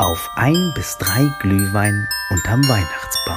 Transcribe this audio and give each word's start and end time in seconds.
auf 0.00 0.30
ein 0.34 0.72
bis 0.74 0.96
drei 0.96 1.30
Glühwein 1.40 2.08
unterm 2.30 2.66
Weihnachtsbaum. 2.66 3.36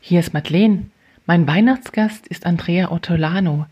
Hier 0.00 0.20
ist 0.20 0.32
Madeleine. 0.32 0.86
Mein 1.26 1.46
Weihnachtsgast 1.46 2.26
ist 2.26 2.46
Andrea 2.46 2.90
Ortolano. 2.90 3.66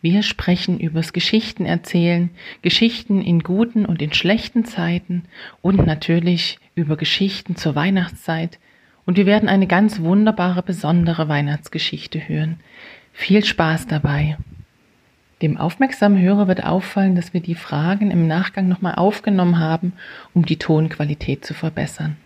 Wir 0.00 0.22
sprechen 0.22 0.80
übers 0.80 1.12
Geschichtenerzählen, 1.12 2.30
Geschichten 2.62 3.20
in 3.20 3.40
guten 3.40 3.84
und 3.84 4.00
in 4.00 4.14
schlechten 4.14 4.64
Zeiten 4.64 5.24
und 5.60 5.84
natürlich 5.84 6.58
über 6.74 6.96
Geschichten 6.96 7.56
zur 7.56 7.74
Weihnachtszeit. 7.74 8.58
Und 9.04 9.18
wir 9.18 9.26
werden 9.26 9.50
eine 9.50 9.66
ganz 9.66 10.00
wunderbare, 10.00 10.62
besondere 10.62 11.28
Weihnachtsgeschichte 11.28 12.26
hören. 12.26 12.58
Viel 13.12 13.44
Spaß 13.44 13.86
dabei. 13.86 14.38
Dem 15.42 15.56
aufmerksamen 15.56 16.22
Hörer 16.22 16.46
wird 16.46 16.64
auffallen, 16.64 17.16
dass 17.16 17.34
wir 17.34 17.40
die 17.40 17.56
Fragen 17.56 18.12
im 18.12 18.28
Nachgang 18.28 18.68
nochmal 18.68 18.94
aufgenommen 18.94 19.58
haben, 19.58 19.92
um 20.34 20.46
die 20.46 20.56
Tonqualität 20.56 21.44
zu 21.44 21.52
verbessern. 21.52 22.16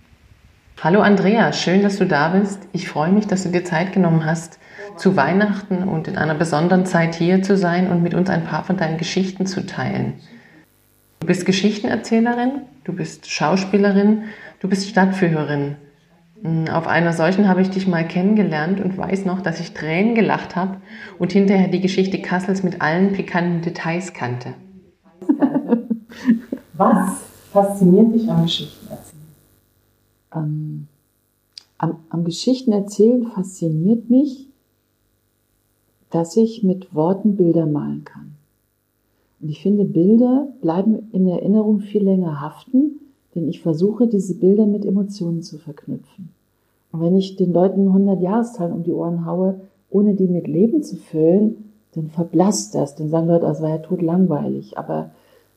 Hallo 0.82 1.00
Andrea, 1.00 1.54
schön, 1.54 1.82
dass 1.82 1.96
du 1.96 2.04
da 2.04 2.28
bist. 2.28 2.60
Ich 2.74 2.86
freue 2.86 3.10
mich, 3.10 3.26
dass 3.26 3.44
du 3.44 3.48
dir 3.48 3.64
Zeit 3.64 3.94
genommen 3.94 4.26
hast, 4.26 4.58
zu 4.98 5.16
Weihnachten 5.16 5.84
und 5.84 6.08
in 6.08 6.18
einer 6.18 6.34
besonderen 6.34 6.84
Zeit 6.84 7.14
hier 7.14 7.42
zu 7.42 7.56
sein 7.56 7.90
und 7.90 8.02
mit 8.02 8.12
uns 8.12 8.28
ein 8.28 8.44
paar 8.44 8.64
von 8.64 8.76
deinen 8.76 8.98
Geschichten 8.98 9.46
zu 9.46 9.64
teilen. 9.64 10.12
Du 11.20 11.26
bist 11.26 11.46
Geschichtenerzählerin, 11.46 12.62
du 12.84 12.92
bist 12.92 13.30
Schauspielerin, 13.30 14.24
du 14.60 14.68
bist 14.68 14.90
Stadtführerin. 14.90 15.76
Hm, 16.42 16.68
auf 16.68 16.86
einer 16.86 17.12
solchen 17.12 17.48
habe 17.48 17.62
ich 17.62 17.70
dich 17.70 17.86
mal 17.86 18.06
kennengelernt 18.06 18.80
und 18.80 18.96
weiß 18.96 19.24
noch, 19.24 19.40
dass 19.40 19.60
ich 19.60 19.72
Tränen 19.72 20.14
gelacht 20.14 20.56
habe 20.56 20.78
und 21.18 21.32
hinterher 21.32 21.68
die 21.68 21.80
Geschichte 21.80 22.20
Kassels 22.20 22.62
mit 22.62 22.80
allen 22.80 23.12
pikanten 23.12 23.62
Details 23.62 24.12
kannte. 24.12 24.54
Was 26.74 27.22
fasziniert 27.52 28.14
dich 28.14 28.28
am 28.28 28.42
Geschichtenerzählen? 28.42 29.22
Ähm, 30.34 30.88
am, 31.78 31.98
am 32.10 32.24
Geschichtenerzählen 32.24 33.26
fasziniert 33.28 34.10
mich, 34.10 34.48
dass 36.10 36.36
ich 36.36 36.62
mit 36.62 36.94
Worten 36.94 37.36
Bilder 37.36 37.66
malen 37.66 38.04
kann. 38.04 38.36
Und 39.40 39.48
ich 39.50 39.62
finde, 39.62 39.84
Bilder 39.84 40.48
bleiben 40.62 41.10
in 41.12 41.28
Erinnerung 41.28 41.80
viel 41.80 42.02
länger 42.02 42.40
haften, 42.40 43.00
denn 43.36 43.48
ich 43.48 43.60
versuche, 43.60 44.08
diese 44.08 44.34
Bilder 44.34 44.66
mit 44.66 44.84
Emotionen 44.84 45.42
zu 45.42 45.58
verknüpfen. 45.58 46.30
Und 46.92 47.02
wenn 47.02 47.16
ich 47.16 47.36
den 47.36 47.52
Leuten 47.52 47.88
100 47.88 48.20
Jahreszahlen 48.20 48.72
um 48.72 48.82
die 48.82 48.92
Ohren 48.92 49.26
haue, 49.26 49.60
ohne 49.90 50.14
die 50.14 50.26
mit 50.26 50.48
Leben 50.48 50.82
zu 50.82 50.96
füllen, 50.96 51.72
dann 51.94 52.08
verblasst 52.08 52.74
das. 52.74 52.94
Dann 52.94 53.08
sagen 53.08 53.28
Leute, 53.28 53.46
das 53.46 53.62
war 53.62 53.70
ja 53.70 53.78
tot 53.78 54.02
langweilig. 54.02 54.78
Aber 54.78 55.10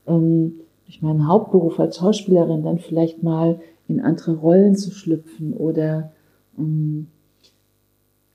ähm, 0.08 0.60
durch 0.86 1.02
meinen 1.02 1.28
Hauptberuf 1.28 1.80
als 1.80 1.98
Schauspielerin 1.98 2.64
dann 2.64 2.80
vielleicht 2.80 3.24
mal 3.24 3.60
in 3.88 4.00
andere 4.00 4.36
Rollen 4.36 4.76
zu 4.76 4.92
schlüpfen 4.92 5.54
oder 5.54 6.12
ähm, 6.58 7.08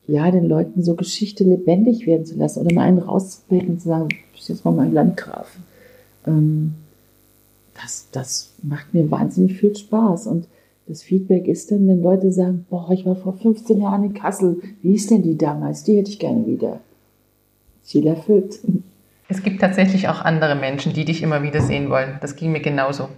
ja, 0.06 0.30
den 0.30 0.44
Leuten 0.44 0.82
so 0.82 0.94
Geschichte 0.94 1.44
lebendig 1.44 2.06
werden 2.06 2.26
zu 2.26 2.36
lassen 2.36 2.60
oder 2.60 2.74
mal 2.74 2.82
einen 2.82 2.98
rauszupicken 2.98 3.70
und 3.70 3.80
zu 3.80 3.88
sagen, 3.88 4.08
du 4.08 4.16
bist 4.32 4.48
jetzt 4.48 4.64
mal 4.64 4.72
mein 4.72 4.92
Landgraf. 4.92 5.58
Ähm, 6.26 6.74
das, 7.74 8.08
das 8.12 8.54
macht 8.62 8.94
mir 8.94 9.10
wahnsinnig 9.10 9.58
viel 9.58 9.74
Spaß. 9.74 10.26
Und 10.26 10.46
das 10.86 11.02
Feedback 11.02 11.48
ist 11.48 11.70
dann, 11.70 11.86
wenn 11.88 12.02
Leute 12.02 12.32
sagen, 12.32 12.66
boah, 12.68 12.90
ich 12.90 13.06
war 13.06 13.16
vor 13.16 13.34
15 13.34 13.80
Jahren 13.80 14.04
in 14.04 14.14
Kassel, 14.14 14.60
wie 14.82 14.94
ist 14.94 15.10
denn 15.10 15.22
die 15.22 15.36
damals? 15.36 15.84
Die 15.84 15.96
hätte 15.96 16.10
ich 16.10 16.18
gerne 16.18 16.46
wieder. 16.46 16.80
Ziel 17.82 18.06
erfüllt. 18.06 18.60
Es 19.28 19.42
gibt 19.42 19.60
tatsächlich 19.60 20.08
auch 20.08 20.20
andere 20.20 20.54
Menschen, 20.54 20.92
die 20.92 21.04
dich 21.04 21.22
immer 21.22 21.42
wieder 21.42 21.60
sehen 21.60 21.88
wollen. 21.88 22.18
Das 22.20 22.36
ging 22.36 22.52
mir 22.52 22.60
genauso. 22.60 23.08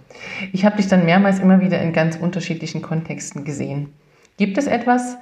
Ich 0.53 0.65
habe 0.65 0.77
dich 0.77 0.87
dann 0.87 1.05
mehrmals 1.05 1.39
immer 1.39 1.59
wieder 1.59 1.81
in 1.81 1.93
ganz 1.93 2.15
unterschiedlichen 2.15 2.81
Kontexten 2.81 3.43
gesehen. 3.43 3.89
Gibt 4.37 4.57
es 4.57 4.67
etwas, 4.67 5.17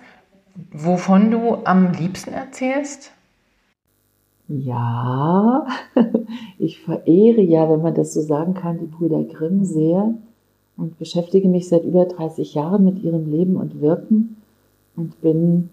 wovon 0.72 1.32
du 1.32 1.58
am 1.66 1.92
liebsten 1.94 2.34
erzählst? 2.34 3.12
Ja, 4.48 5.66
ich 6.60 6.80
verehre 6.80 7.42
ja, 7.42 7.70
wenn 7.70 7.82
man 7.82 7.96
das 7.96 8.14
so 8.14 8.22
sagen 8.22 8.54
kann, 8.54 8.80
die 8.80 8.86
Brüder 8.86 9.24
Grimm 9.24 9.66
sehr 9.66 10.14
und 10.78 11.00
beschäftige 11.00 11.48
mich 11.48 11.68
seit 11.68 11.84
über 11.84 12.06
30 12.06 12.54
Jahren 12.54 12.86
mit 12.86 13.04
ihrem 13.04 13.32
Leben 13.32 13.56
und 13.56 13.82
Wirken 13.82 14.38
und 14.96 15.20
bin 15.22 15.70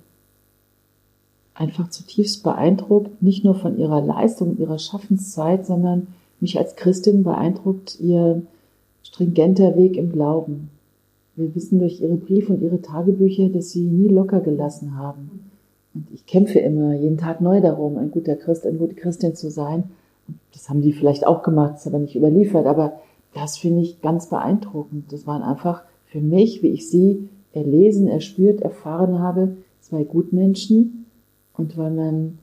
einfach 1.54 1.90
zutiefst 1.90 2.42
beeindruckt, 2.42 3.22
nicht 3.22 3.44
nur 3.44 3.54
von 3.54 3.78
ihrer 3.78 4.00
Leistung, 4.00 4.58
ihrer 4.58 4.78
Schaffenszeit, 4.78 5.66
sondern 5.66 6.08
mich 6.40 6.58
als 6.58 6.76
Christin 6.76 7.24
beeindruckt 7.24 8.00
ihr 8.00 8.42
stringenter 9.02 9.76
Weg 9.76 9.96
im 9.96 10.12
Glauben. 10.12 10.70
Wir 11.36 11.54
wissen 11.54 11.78
durch 11.78 12.00
ihre 12.00 12.16
Briefe 12.16 12.54
und 12.54 12.62
ihre 12.62 12.80
Tagebücher, 12.80 13.48
dass 13.48 13.70
sie 13.70 13.84
nie 13.84 14.08
locker 14.08 14.40
gelassen 14.40 14.96
haben. 14.96 15.51
Und 15.94 16.06
ich 16.12 16.26
kämpfe 16.26 16.58
immer, 16.58 16.94
jeden 16.94 17.18
Tag 17.18 17.40
neu 17.40 17.60
darum, 17.60 17.98
ein 17.98 18.10
guter 18.10 18.36
Christ, 18.36 18.66
eine 18.66 18.78
gute 18.78 18.94
Christin 18.94 19.34
zu 19.34 19.50
sein. 19.50 19.84
Das 20.52 20.68
haben 20.68 20.82
die 20.82 20.92
vielleicht 20.92 21.26
auch 21.26 21.42
gemacht, 21.42 21.76
ist 21.76 21.86
aber 21.86 21.98
nicht 21.98 22.16
überliefert, 22.16 22.66
aber 22.66 23.00
das 23.34 23.58
finde 23.58 23.82
ich 23.82 24.00
ganz 24.00 24.28
beeindruckend. 24.28 25.12
Das 25.12 25.26
waren 25.26 25.42
einfach 25.42 25.82
für 26.06 26.20
mich, 26.20 26.62
wie 26.62 26.68
ich 26.68 26.88
sie 26.88 27.28
erlesen, 27.52 28.08
erspürt, 28.08 28.60
erfahren 28.60 29.18
habe, 29.18 29.56
zwei 29.80 30.04
Gutmenschen. 30.04 31.06
Und 31.54 31.76
weil 31.76 31.90
man 31.90 32.38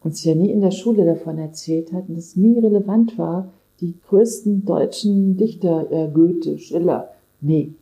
uns 0.00 0.24
ja 0.24 0.34
nie 0.34 0.50
in 0.50 0.60
der 0.60 0.70
Schule 0.70 1.04
davon 1.04 1.38
erzählt 1.38 1.92
hat 1.92 2.08
und 2.08 2.16
es 2.16 2.36
nie 2.36 2.58
relevant 2.58 3.18
war, 3.18 3.48
die 3.80 3.94
größten 4.08 4.64
deutschen 4.64 5.36
Dichter, 5.36 5.90
äh, 5.90 6.08
Goethe, 6.12 6.58
Schiller, 6.58 7.10
nee. 7.40 7.72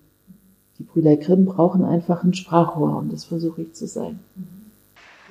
Die 0.78 0.82
Brüder 0.82 1.16
Grimm 1.16 1.44
brauchen 1.44 1.84
einfach 1.84 2.24
ein 2.24 2.34
Sprachrohr 2.34 2.96
und 2.96 3.12
das 3.12 3.24
versuche 3.24 3.62
ich 3.62 3.74
zu 3.74 3.86
sein. 3.86 4.18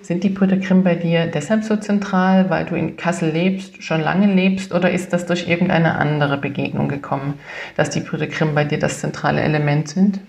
Sind 0.03 0.25
die 0.25 0.29
Brüder 0.29 0.57
Grimm 0.57 0.83
bei 0.83 0.95
dir 0.95 1.27
deshalb 1.27 1.63
so 1.63 1.77
zentral, 1.77 2.49
weil 2.49 2.65
du 2.65 2.75
in 2.75 2.97
Kassel 2.97 3.31
lebst, 3.31 3.81
schon 3.81 4.01
lange 4.01 4.33
lebst, 4.33 4.73
oder 4.73 4.91
ist 4.91 5.13
das 5.13 5.25
durch 5.25 5.47
irgendeine 5.47 5.95
andere 5.95 6.37
Begegnung 6.37 6.89
gekommen, 6.89 7.35
dass 7.77 7.89
die 7.89 8.01
Brüder 8.01 8.27
Grimm 8.27 8.53
bei 8.53 8.65
dir 8.65 8.79
das 8.79 8.99
zentrale 8.99 9.39
Element 9.39 9.87
sind? 9.87 10.19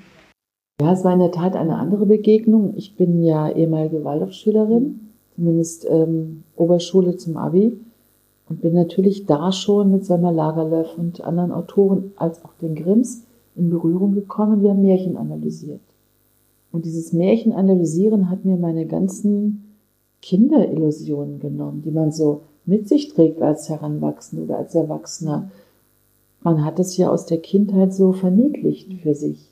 Ja, 0.80 0.92
es 0.92 1.02
war 1.02 1.12
in 1.12 1.18
der 1.18 1.32
Tat 1.32 1.56
eine 1.56 1.74
andere 1.74 2.06
Begegnung. 2.06 2.74
Ich 2.76 2.94
bin 2.94 3.20
ja 3.24 3.50
ehemalige 3.50 4.04
Waldorfschülerin, 4.04 5.10
zumindest 5.34 5.88
ähm, 5.90 6.44
Oberschule 6.54 7.16
zum 7.16 7.36
Abi, 7.36 7.76
und 8.48 8.60
bin 8.60 8.74
natürlich 8.74 9.26
da 9.26 9.50
schon 9.50 9.90
mit 9.90 10.04
Selma 10.04 10.30
Lagerlöf 10.30 10.96
und 10.96 11.24
anderen 11.24 11.50
Autoren 11.50 12.12
als 12.14 12.44
auch 12.44 12.54
den 12.62 12.76
Grimms 12.76 13.24
in 13.56 13.70
Berührung 13.70 14.14
gekommen. 14.14 14.62
Wir 14.62 14.70
haben 14.70 14.82
Märchen 14.82 15.16
analysiert. 15.16 15.80
Und 16.70 16.84
dieses 16.84 17.12
Märchen 17.12 17.52
analysieren 17.52 18.30
hat 18.30 18.44
mir 18.44 18.56
meine 18.56 18.86
ganzen 18.86 19.63
Kinderillusionen 20.24 21.38
genommen, 21.38 21.82
die 21.84 21.90
man 21.90 22.10
so 22.10 22.40
mit 22.64 22.88
sich 22.88 23.12
trägt 23.12 23.42
als 23.42 23.68
Heranwachsender 23.68 24.44
oder 24.44 24.56
als 24.56 24.74
Erwachsener. 24.74 25.50
Man 26.42 26.64
hat 26.64 26.78
es 26.78 26.96
ja 26.96 27.10
aus 27.10 27.26
der 27.26 27.38
Kindheit 27.38 27.92
so 27.92 28.14
verniedlicht 28.14 28.90
für 29.02 29.14
sich. 29.14 29.50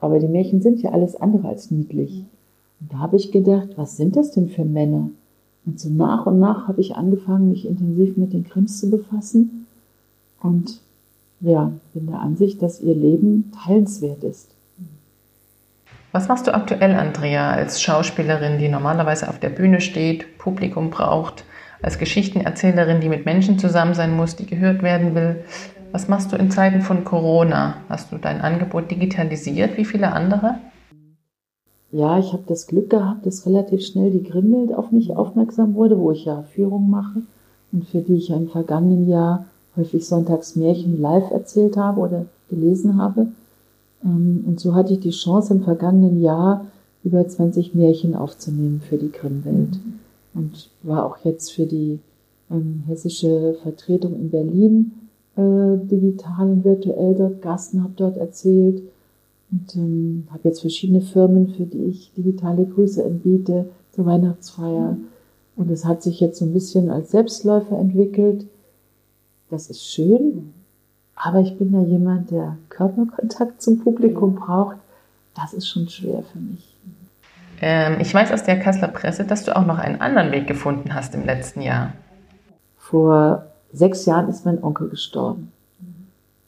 Aber 0.00 0.18
die 0.18 0.26
Märchen 0.26 0.62
sind 0.62 0.82
ja 0.82 0.90
alles 0.90 1.14
andere 1.14 1.46
als 1.46 1.70
niedlich. 1.70 2.24
Und 2.80 2.92
da 2.92 2.98
habe 2.98 3.16
ich 3.16 3.30
gedacht, 3.30 3.68
was 3.76 3.96
sind 3.96 4.16
das 4.16 4.32
denn 4.32 4.48
für 4.48 4.64
Männer? 4.64 5.10
Und 5.64 5.78
so 5.78 5.88
nach 5.88 6.26
und 6.26 6.40
nach 6.40 6.66
habe 6.66 6.80
ich 6.80 6.96
angefangen, 6.96 7.50
mich 7.50 7.64
intensiv 7.64 8.16
mit 8.16 8.32
den 8.32 8.42
Krims 8.42 8.80
zu 8.80 8.90
befassen. 8.90 9.66
Und 10.42 10.80
ja, 11.40 11.72
bin 11.94 12.06
der 12.06 12.18
Ansicht, 12.18 12.62
dass 12.62 12.80
ihr 12.80 12.96
Leben 12.96 13.52
teilenswert 13.64 14.24
ist. 14.24 14.48
Was 16.12 16.26
machst 16.26 16.48
du 16.48 16.54
aktuell, 16.54 16.96
Andrea, 16.96 17.52
als 17.52 17.80
Schauspielerin, 17.80 18.58
die 18.58 18.68
normalerweise 18.68 19.28
auf 19.28 19.38
der 19.38 19.50
Bühne 19.50 19.80
steht, 19.80 20.38
Publikum 20.38 20.90
braucht, 20.90 21.44
als 21.82 21.98
Geschichtenerzählerin, 21.98 23.00
die 23.00 23.08
mit 23.08 23.26
Menschen 23.26 23.60
zusammen 23.60 23.94
sein 23.94 24.16
muss, 24.16 24.34
die 24.34 24.46
gehört 24.46 24.82
werden 24.82 25.14
will? 25.14 25.44
Was 25.92 26.08
machst 26.08 26.32
du 26.32 26.36
in 26.36 26.50
Zeiten 26.50 26.82
von 26.82 27.04
Corona? 27.04 27.76
Hast 27.88 28.10
du 28.10 28.18
dein 28.18 28.40
Angebot 28.40 28.90
digitalisiert 28.90 29.76
wie 29.76 29.84
viele 29.84 30.10
andere? 30.10 30.58
Ja, 31.92 32.18
ich 32.18 32.32
habe 32.32 32.42
das 32.48 32.66
Glück 32.66 32.90
gehabt, 32.90 33.24
dass 33.24 33.46
relativ 33.46 33.86
schnell 33.86 34.10
die 34.10 34.24
Grimwelt 34.24 34.74
auf 34.74 34.90
mich 34.90 35.16
aufmerksam 35.16 35.74
wurde, 35.74 35.96
wo 35.96 36.10
ich 36.10 36.24
ja 36.24 36.42
Führung 36.42 36.90
mache 36.90 37.22
und 37.70 37.86
für 37.88 38.00
die 38.00 38.16
ich 38.16 38.30
im 38.30 38.48
vergangenen 38.48 39.08
Jahr 39.08 39.46
häufig 39.76 40.08
sonntags 40.08 40.56
Märchen 40.56 41.00
live 41.00 41.30
erzählt 41.30 41.76
habe 41.76 42.00
oder 42.00 42.26
gelesen 42.48 43.00
habe. 43.00 43.28
Ähm, 44.04 44.44
und 44.46 44.60
so 44.60 44.74
hatte 44.74 44.94
ich 44.94 45.00
die 45.00 45.10
Chance 45.10 45.54
im 45.54 45.62
vergangenen 45.62 46.20
Jahr 46.20 46.66
über 47.04 47.26
20 47.26 47.74
Märchen 47.74 48.14
aufzunehmen 48.14 48.80
für 48.80 48.98
die 48.98 49.12
Grimmwelt. 49.12 49.72
Mhm. 49.72 50.00
Und 50.32 50.70
war 50.82 51.04
auch 51.04 51.18
jetzt 51.24 51.52
für 51.52 51.66
die 51.66 51.98
ähm, 52.50 52.84
hessische 52.86 53.56
Vertretung 53.62 54.14
in 54.14 54.30
Berlin 54.30 54.92
äh, 55.36 55.76
digital 55.86 56.50
und 56.50 56.64
virtuell 56.64 57.14
dort 57.14 57.42
Gasten, 57.42 57.82
habe 57.82 57.94
dort 57.96 58.16
erzählt 58.16 58.82
und 59.50 59.76
ähm, 59.76 60.24
habe 60.30 60.48
jetzt 60.48 60.60
verschiedene 60.60 61.00
Firmen, 61.00 61.48
für 61.48 61.64
die 61.64 61.84
ich 61.84 62.12
digitale 62.16 62.64
Grüße 62.64 63.04
anbiete 63.04 63.66
zur 63.92 64.06
Weihnachtsfeier. 64.06 64.96
Und 65.56 65.70
es 65.70 65.84
hat 65.84 66.02
sich 66.02 66.20
jetzt 66.20 66.38
so 66.38 66.44
ein 66.44 66.52
bisschen 66.52 66.90
als 66.90 67.10
Selbstläufer 67.10 67.76
entwickelt. 67.78 68.46
Das 69.50 69.68
ist 69.68 69.84
schön, 69.84 70.52
aber 71.22 71.40
ich 71.40 71.58
bin 71.58 71.72
ja 71.72 71.82
jemand, 71.82 72.30
der 72.30 72.56
Körperkontakt 72.70 73.60
zum 73.60 73.80
Publikum 73.80 74.36
braucht. 74.36 74.76
Das 75.34 75.52
ist 75.52 75.68
schon 75.68 75.88
schwer 75.88 76.22
für 76.32 76.38
mich. 76.38 76.74
Ähm, 77.60 77.98
ich 78.00 78.12
weiß 78.12 78.32
aus 78.32 78.42
der 78.42 78.58
Kasseler 78.58 78.88
Presse, 78.88 79.24
dass 79.24 79.44
du 79.44 79.54
auch 79.54 79.66
noch 79.66 79.78
einen 79.78 80.00
anderen 80.00 80.32
Weg 80.32 80.46
gefunden 80.46 80.94
hast 80.94 81.14
im 81.14 81.26
letzten 81.26 81.60
Jahr. 81.60 81.92
Vor 82.78 83.46
sechs 83.72 84.06
Jahren 84.06 84.28
ist 84.28 84.46
mein 84.46 84.62
Onkel 84.64 84.88
gestorben. 84.88 85.52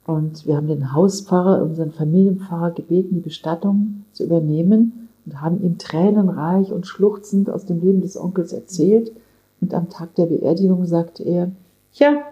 Und 0.06 0.46
wir 0.46 0.56
haben 0.56 0.68
den 0.68 0.94
Hauspfarrer, 0.94 1.62
unseren 1.62 1.92
Familienpfarrer 1.92 2.72
gebeten, 2.72 3.16
die 3.16 3.20
Bestattung 3.20 4.04
zu 4.12 4.24
übernehmen 4.24 5.08
und 5.26 5.40
haben 5.40 5.62
ihm 5.62 5.78
tränenreich 5.78 6.72
und 6.72 6.86
schluchzend 6.86 7.50
aus 7.50 7.66
dem 7.66 7.80
Leben 7.80 8.00
des 8.00 8.16
Onkels 8.16 8.52
erzählt. 8.52 9.12
Und 9.60 9.74
am 9.74 9.90
Tag 9.90 10.14
der 10.16 10.26
Beerdigung 10.26 10.86
sagte 10.86 11.22
er, 11.22 11.52
ja, 11.92 12.22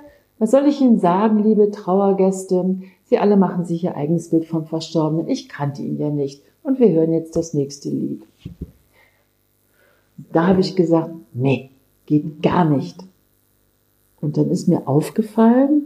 was 0.40 0.50
soll 0.50 0.66
ich 0.66 0.81
Ihnen 0.81 0.98
sagen, 0.98 1.44
liebe 1.44 1.70
Trauergäste? 1.70 2.81
Sie 3.04 3.19
alle 3.19 3.37
machen 3.37 3.66
sich 3.66 3.84
Ihr 3.84 3.94
eigenes 3.94 4.31
Bild 4.31 4.46
vom 4.46 4.64
Verstorbenen. 4.64 5.28
Ich 5.28 5.50
kannte 5.50 5.82
ihn 5.82 5.98
ja 5.98 6.08
nicht. 6.08 6.42
Und 6.62 6.81
wir 6.81 6.90
hören 6.90 7.12
jetzt 7.12 7.37
das 7.37 7.52
nächste 7.52 7.90
Lied. 7.90 8.22
Da 10.32 10.46
habe 10.46 10.60
ich 10.60 10.76
gesagt, 10.76 11.10
nee, 11.34 11.70
geht 12.06 12.42
gar 12.42 12.64
nicht. 12.64 12.96
Und 14.22 14.38
dann 14.38 14.50
ist 14.50 14.66
mir 14.66 14.88
aufgefallen, 14.88 15.82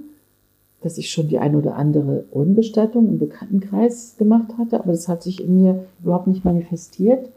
dass 0.83 0.99
ich 0.99 1.11
schon 1.11 1.29
die 1.29 1.39
ein 1.39 1.57
oder 1.57 1.75
andere 1.75 2.25
Unbestattung 2.31 3.09
im 3.09 3.19
Bekanntenkreis 3.19 4.17
gemacht 4.19 4.57
hatte, 4.57 4.79
aber 4.79 4.93
das 4.93 5.09
hat 5.09 5.23
sich 5.23 5.43
in 5.43 5.63
mir 5.63 5.85
überhaupt 6.03 6.29
nicht 6.29 6.45
manifestiert. 6.45 7.29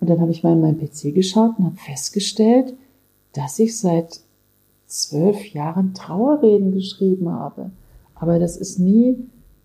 Und 0.00 0.08
dann 0.08 0.20
habe 0.20 0.30
ich 0.30 0.44
mal 0.44 0.52
in 0.52 0.60
meinen 0.60 0.78
PC 0.78 1.14
geschaut 1.14 1.58
und 1.58 1.64
habe 1.64 1.76
festgestellt, 1.76 2.74
dass 3.32 3.58
ich 3.58 3.76
seit 3.76 4.20
zwölf 4.94 5.52
Jahren 5.52 5.94
Trauerreden 5.94 6.72
geschrieben 6.72 7.28
habe. 7.28 7.70
Aber 8.14 8.38
das 8.38 8.56
ist 8.56 8.78
nie 8.78 9.16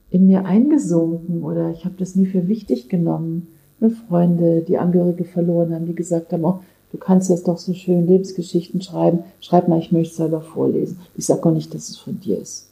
in 0.09 0.25
mir 0.25 0.45
eingesunken 0.45 1.43
oder 1.43 1.69
ich 1.69 1.85
habe 1.85 1.95
das 1.97 2.15
nie 2.15 2.25
für 2.25 2.47
wichtig 2.47 2.89
genommen. 2.89 3.47
Meine 3.79 3.93
Freunde, 3.93 4.61
die 4.61 4.77
Angehörige 4.77 5.23
verloren 5.23 5.73
haben, 5.73 5.85
die 5.85 5.95
gesagt 5.95 6.33
haben, 6.33 6.43
oh, 6.43 6.59
du 6.91 6.97
kannst 6.97 7.29
jetzt 7.29 7.47
doch 7.47 7.59
so 7.59 7.73
schön 7.73 8.07
Lebensgeschichten 8.07 8.81
schreiben, 8.81 9.19
schreib 9.39 9.67
mal, 9.67 9.79
ich 9.79 9.91
möchte 9.91 10.11
es 10.11 10.17
selber 10.17 10.41
vorlesen. 10.41 10.99
Ich 11.15 11.25
sage 11.25 11.45
auch 11.45 11.53
nicht, 11.53 11.73
dass 11.73 11.89
es 11.89 11.97
von 11.97 12.19
dir 12.19 12.39
ist. 12.39 12.67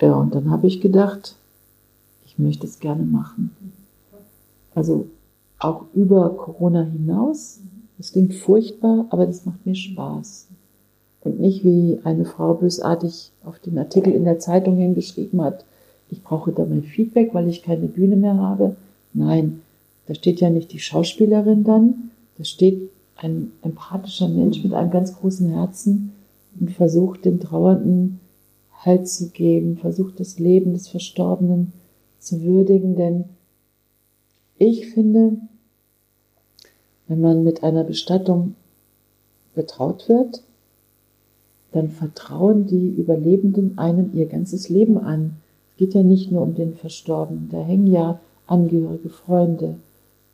Ja, 0.00 0.14
und 0.14 0.34
dann 0.34 0.50
habe 0.50 0.66
ich 0.68 0.80
gedacht, 0.80 1.34
ich 2.24 2.38
möchte 2.38 2.66
es 2.66 2.78
gerne 2.78 3.02
machen. 3.02 3.50
Also 4.74 5.08
auch 5.58 5.86
über 5.94 6.30
Corona 6.30 6.82
hinaus. 6.82 7.58
Das 7.98 8.12
klingt 8.12 8.34
furchtbar, 8.34 9.06
aber 9.08 9.26
das 9.26 9.44
macht 9.46 9.64
mir 9.64 9.74
Spaß. 9.74 10.46
Und 11.26 11.40
nicht 11.40 11.64
wie 11.64 11.98
eine 12.04 12.24
Frau 12.24 12.54
bösartig 12.54 13.32
auf 13.44 13.58
den 13.58 13.76
Artikel 13.78 14.12
in 14.12 14.24
der 14.24 14.38
Zeitung 14.38 14.76
hingeschrieben 14.76 15.42
hat, 15.42 15.64
ich 16.08 16.22
brauche 16.22 16.52
da 16.52 16.64
mein 16.64 16.84
Feedback, 16.84 17.34
weil 17.34 17.48
ich 17.48 17.64
keine 17.64 17.88
Bühne 17.88 18.14
mehr 18.14 18.36
habe. 18.36 18.76
Nein, 19.12 19.60
da 20.06 20.14
steht 20.14 20.40
ja 20.40 20.50
nicht 20.50 20.72
die 20.72 20.78
Schauspielerin 20.78 21.64
dann, 21.64 22.12
da 22.38 22.44
steht 22.44 22.90
ein 23.16 23.50
empathischer 23.62 24.28
Mensch 24.28 24.62
mit 24.62 24.72
einem 24.72 24.92
ganz 24.92 25.16
großen 25.16 25.50
Herzen 25.50 26.12
und 26.60 26.70
versucht 26.70 27.24
den 27.24 27.40
Trauernden 27.40 28.20
Halt 28.84 29.08
zu 29.08 29.30
geben, 29.30 29.78
versucht 29.78 30.20
das 30.20 30.38
Leben 30.38 30.74
des 30.74 30.86
Verstorbenen 30.86 31.72
zu 32.20 32.42
würdigen, 32.42 32.94
denn 32.94 33.24
ich 34.58 34.90
finde, 34.90 35.38
wenn 37.08 37.20
man 37.20 37.42
mit 37.42 37.64
einer 37.64 37.82
Bestattung 37.82 38.54
betraut 39.56 40.08
wird, 40.08 40.42
dann 41.76 41.90
vertrauen 41.90 42.66
die 42.66 42.88
Überlebenden 42.88 43.76
einem 43.78 44.10
ihr 44.14 44.26
ganzes 44.26 44.68
Leben 44.68 44.98
an. 44.98 45.36
Es 45.72 45.78
geht 45.78 45.94
ja 45.94 46.02
nicht 46.02 46.32
nur 46.32 46.42
um 46.42 46.54
den 46.54 46.74
Verstorbenen, 46.74 47.48
da 47.50 47.62
hängen 47.62 47.92
ja 47.92 48.18
Angehörige, 48.46 49.08
Freunde, 49.08 49.74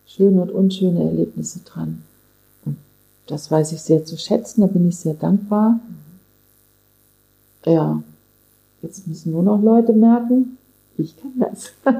schöne 0.07 0.43
und 0.43 0.51
unschöne 0.51 1.03
Erlebnisse 1.03 1.61
dran. 1.61 2.03
Und 2.65 2.77
das 3.27 3.51
weiß 3.51 3.73
ich 3.73 3.81
sehr 3.81 4.05
zu 4.05 4.19
schätzen, 4.19 4.61
da 4.61 4.67
bin 4.67 4.89
ich 4.89 4.99
sehr 4.99 5.15
dankbar. 5.15 5.81
Ja, 7.65 8.03
jetzt 8.83 9.07
müssen 9.09 9.33
nur 9.33 9.43
noch 9.43 9.63
Leute 9.63 9.95
merken, 9.95 10.59
ich 10.99 11.17
kann 11.17 11.33
das. 11.39 11.73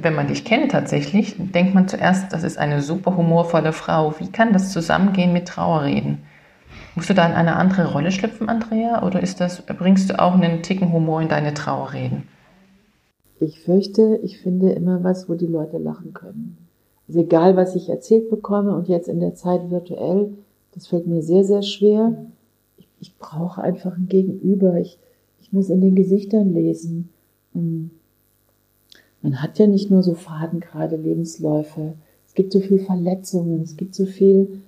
Wenn 0.00 0.14
man 0.14 0.28
dich 0.28 0.44
kennt 0.44 0.70
tatsächlich, 0.70 1.34
denkt 1.38 1.74
man 1.74 1.88
zuerst, 1.88 2.32
das 2.32 2.44
ist 2.44 2.56
eine 2.56 2.82
super 2.82 3.16
humorvolle 3.16 3.72
Frau. 3.72 4.14
Wie 4.20 4.30
kann 4.30 4.52
das 4.52 4.72
zusammengehen 4.72 5.32
mit 5.32 5.48
Trauerreden? 5.48 6.18
Musst 6.98 7.10
du 7.10 7.14
da 7.14 7.28
in 7.28 7.34
eine 7.34 7.54
andere 7.54 7.92
Rolle 7.92 8.10
schlüpfen, 8.10 8.48
Andrea? 8.48 9.06
Oder 9.06 9.22
ist 9.22 9.40
das, 9.40 9.62
bringst 9.62 10.10
du 10.10 10.18
auch 10.18 10.34
einen 10.34 10.64
Ticken 10.64 10.92
Humor 10.92 11.22
in 11.22 11.28
deine 11.28 11.54
Trauerreden? 11.54 12.24
Ich 13.38 13.60
fürchte, 13.60 14.18
ich 14.24 14.40
finde 14.40 14.72
immer 14.72 15.04
was, 15.04 15.28
wo 15.28 15.34
die 15.34 15.46
Leute 15.46 15.78
lachen 15.78 16.12
können. 16.12 16.58
Also 17.06 17.20
egal, 17.20 17.56
was 17.56 17.76
ich 17.76 17.88
erzählt 17.88 18.30
bekomme 18.30 18.74
und 18.74 18.88
jetzt 18.88 19.08
in 19.08 19.20
der 19.20 19.36
Zeit 19.36 19.70
virtuell, 19.70 20.32
das 20.74 20.88
fällt 20.88 21.06
mir 21.06 21.22
sehr, 21.22 21.44
sehr 21.44 21.62
schwer. 21.62 22.16
Ich, 22.78 22.88
ich 22.98 23.16
brauche 23.16 23.62
einfach 23.62 23.96
ein 23.96 24.08
Gegenüber. 24.08 24.80
Ich, 24.80 24.98
ich 25.40 25.52
muss 25.52 25.70
in 25.70 25.80
den 25.80 25.94
Gesichtern 25.94 26.52
lesen. 26.52 27.10
Hm. 27.52 27.92
Man 29.22 29.40
hat 29.40 29.60
ja 29.60 29.68
nicht 29.68 29.88
nur 29.88 30.02
so 30.02 30.14
fadengerade 30.14 30.96
Lebensläufe. 30.96 31.94
Es 32.26 32.34
gibt 32.34 32.52
so 32.52 32.58
viel 32.58 32.80
Verletzungen, 32.80 33.62
es 33.62 33.76
gibt 33.76 33.94
so 33.94 34.04
viel 34.04 34.62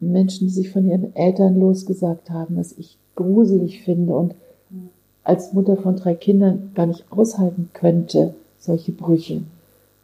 Menschen, 0.00 0.48
die 0.48 0.52
sich 0.52 0.70
von 0.70 0.86
ihren 0.86 1.14
Eltern 1.14 1.58
losgesagt 1.58 2.30
haben, 2.30 2.56
was 2.56 2.72
ich 2.72 2.96
gruselig 3.16 3.82
finde 3.82 4.14
und 4.14 4.34
als 5.22 5.52
Mutter 5.52 5.76
von 5.76 5.96
drei 5.96 6.14
Kindern 6.14 6.72
gar 6.74 6.86
nicht 6.86 7.04
aushalten 7.10 7.68
könnte, 7.74 8.34
solche 8.58 8.92
Brüche. 8.92 9.42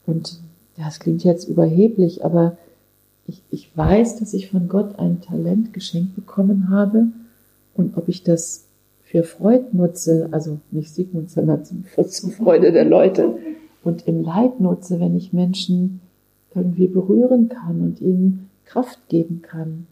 Und 0.06 0.38
das 0.76 1.00
klingt 1.00 1.24
jetzt 1.24 1.48
überheblich, 1.48 2.24
aber 2.24 2.56
ich, 3.26 3.42
ich 3.50 3.76
weiß, 3.76 4.16
dass 4.16 4.34
ich 4.34 4.50
von 4.50 4.68
Gott 4.68 4.98
ein 4.98 5.20
Talent 5.20 5.72
geschenkt 5.72 6.14
bekommen 6.14 6.68
habe 6.70 7.06
und 7.74 7.96
ob 7.96 8.08
ich 8.08 8.22
das 8.22 8.66
für 9.02 9.22
Freud 9.22 9.64
nutze, 9.72 10.28
also 10.32 10.58
nicht 10.70 10.94
Sigmund, 10.94 11.30
sondern 11.30 11.64
zum, 11.64 11.84
zur 12.08 12.30
Freude 12.30 12.72
der 12.72 12.84
Leute 12.84 13.36
und 13.82 14.06
im 14.06 14.22
Leid 14.22 14.60
nutze, 14.60 15.00
wenn 15.00 15.16
ich 15.16 15.32
Menschen 15.32 16.00
irgendwie 16.54 16.86
berühren 16.86 17.48
kann 17.48 17.80
und 17.80 18.00
ihnen 18.00 18.45
Kraft 18.66 19.08
geben 19.08 19.40
kann, 19.42 19.86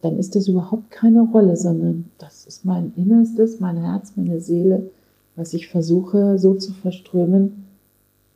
dann 0.00 0.18
ist 0.18 0.36
das 0.36 0.48
überhaupt 0.48 0.90
keine 0.90 1.22
Rolle, 1.22 1.56
sondern 1.56 2.10
das 2.18 2.46
ist 2.46 2.64
mein 2.64 2.92
Innerstes, 2.96 3.60
mein 3.60 3.76
Herz, 3.76 4.12
meine 4.16 4.40
Seele, 4.40 4.90
was 5.34 5.52
ich 5.52 5.68
versuche 5.68 6.38
so 6.38 6.54
zu 6.54 6.72
verströmen, 6.72 7.64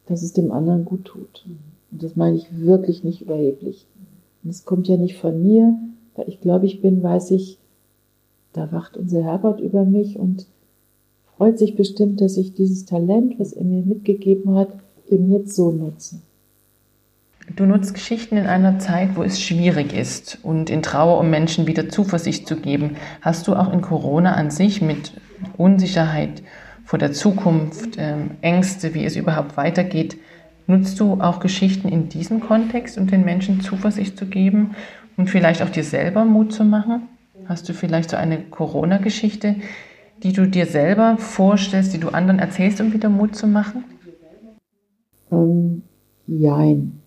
dass 0.07 0.23
es 0.23 0.33
dem 0.33 0.53
anderen 0.53 0.85
gut 0.85 1.05
tut. 1.05 1.47
Und 1.91 2.03
das 2.03 2.17
meine 2.17 2.37
ich 2.37 2.59
wirklich 2.59 3.05
nicht 3.05 3.23
überheblich. 3.23 3.87
Und 4.43 4.51
es 4.51 4.65
kommt 4.65 4.89
ja 4.89 4.97
nicht 4.97 5.17
von 5.17 5.43
mir, 5.43 5.79
weil 6.17 6.29
ich 6.29 6.41
glaube, 6.41 6.67
ich 6.67 6.81
bin, 6.81 7.03
weiß 7.03 7.31
ich, 7.31 7.59
da 8.53 8.73
wacht 8.73 8.97
unser 8.97 9.23
Herrgott 9.23 9.61
über 9.61 9.85
mich 9.85 10.19
und 10.19 10.47
freut 11.37 11.59
sich 11.59 11.77
bestimmt, 11.77 12.21
dass 12.21 12.37
ich 12.37 12.55
dieses 12.55 12.85
Talent, 12.85 13.39
was 13.39 13.53
er 13.53 13.65
mir 13.65 13.83
mitgegeben 13.83 14.55
hat, 14.55 14.71
eben 15.09 15.31
jetzt 15.31 15.55
so 15.55 15.71
nutze. 15.71 16.17
Du 17.57 17.67
nutzt 17.67 17.95
Geschichten 17.95 18.37
in 18.37 18.47
einer 18.47 18.79
Zeit, 18.79 19.17
wo 19.17 19.23
es 19.25 19.43
schwierig 19.43 19.93
ist 19.93 20.39
und 20.43 20.71
in 20.71 20.83
Trauer, 20.83 21.19
um 21.19 21.31
Menschen 21.31 21.67
wieder 21.67 21.89
Zuversicht 21.89 22.47
zu 22.47 22.57
geben. 22.57 22.97
Hast 23.23 23.49
du 23.49 23.57
auch 23.57 23.73
in 23.73 23.81
Corona 23.81 24.35
an 24.35 24.51
sich 24.51 24.81
mit 24.81 25.15
Unsicherheit 25.57 26.43
vor 26.85 26.99
der 26.99 27.13
Zukunft, 27.13 27.97
ähm, 27.99 28.33
Ängste, 28.41 28.95
wie 28.95 29.05
es 29.05 29.17
überhaupt 29.17 29.57
weitergeht, 29.57 30.17
nutzt 30.67 31.01
du 31.01 31.21
auch 31.21 31.41
Geschichten 31.41 31.89
in 31.89 32.09
diesem 32.09 32.41
Kontext, 32.41 32.99
um 32.99 33.09
den 33.09 33.25
Menschen 33.25 33.61
Zuversicht 33.61 34.17
zu 34.17 34.27
geben 34.27 34.77
und 35.17 35.29
vielleicht 35.29 35.63
auch 35.63 35.71
dir 35.71 35.85
selber 35.85 36.25
Mut 36.25 36.53
zu 36.53 36.65
machen? 36.65 37.09
Hast 37.47 37.69
du 37.69 37.73
vielleicht 37.73 38.11
so 38.11 38.17
eine 38.17 38.43
Corona-Geschichte, 38.43 39.57
die 40.23 40.33
du 40.33 40.47
dir 40.47 40.67
selber 40.67 41.17
vorstellst, 41.19 41.95
die 41.95 41.99
du 41.99 42.11
anderen 42.11 42.39
erzählst, 42.39 42.81
um 42.81 42.93
wieder 42.93 43.09
Mut 43.09 43.35
zu 43.35 43.49
machen? 43.49 43.85
Ähm, 45.33 45.83
jein 46.27 47.01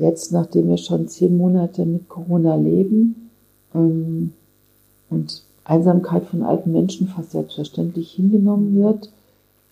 jetzt, 0.00 0.32
nachdem 0.32 0.68
wir 0.68 0.76
schon 0.76 1.08
zehn 1.08 1.36
Monate 1.36 1.84
mit 1.84 2.08
Corona 2.08 2.56
leben 2.56 3.30
ähm, 3.74 4.32
und 5.08 5.42
Einsamkeit 5.64 6.24
von 6.24 6.42
alten 6.42 6.72
Menschen 6.72 7.08
fast 7.08 7.32
selbstverständlich 7.32 8.12
hingenommen 8.12 8.74
wird, 8.76 9.10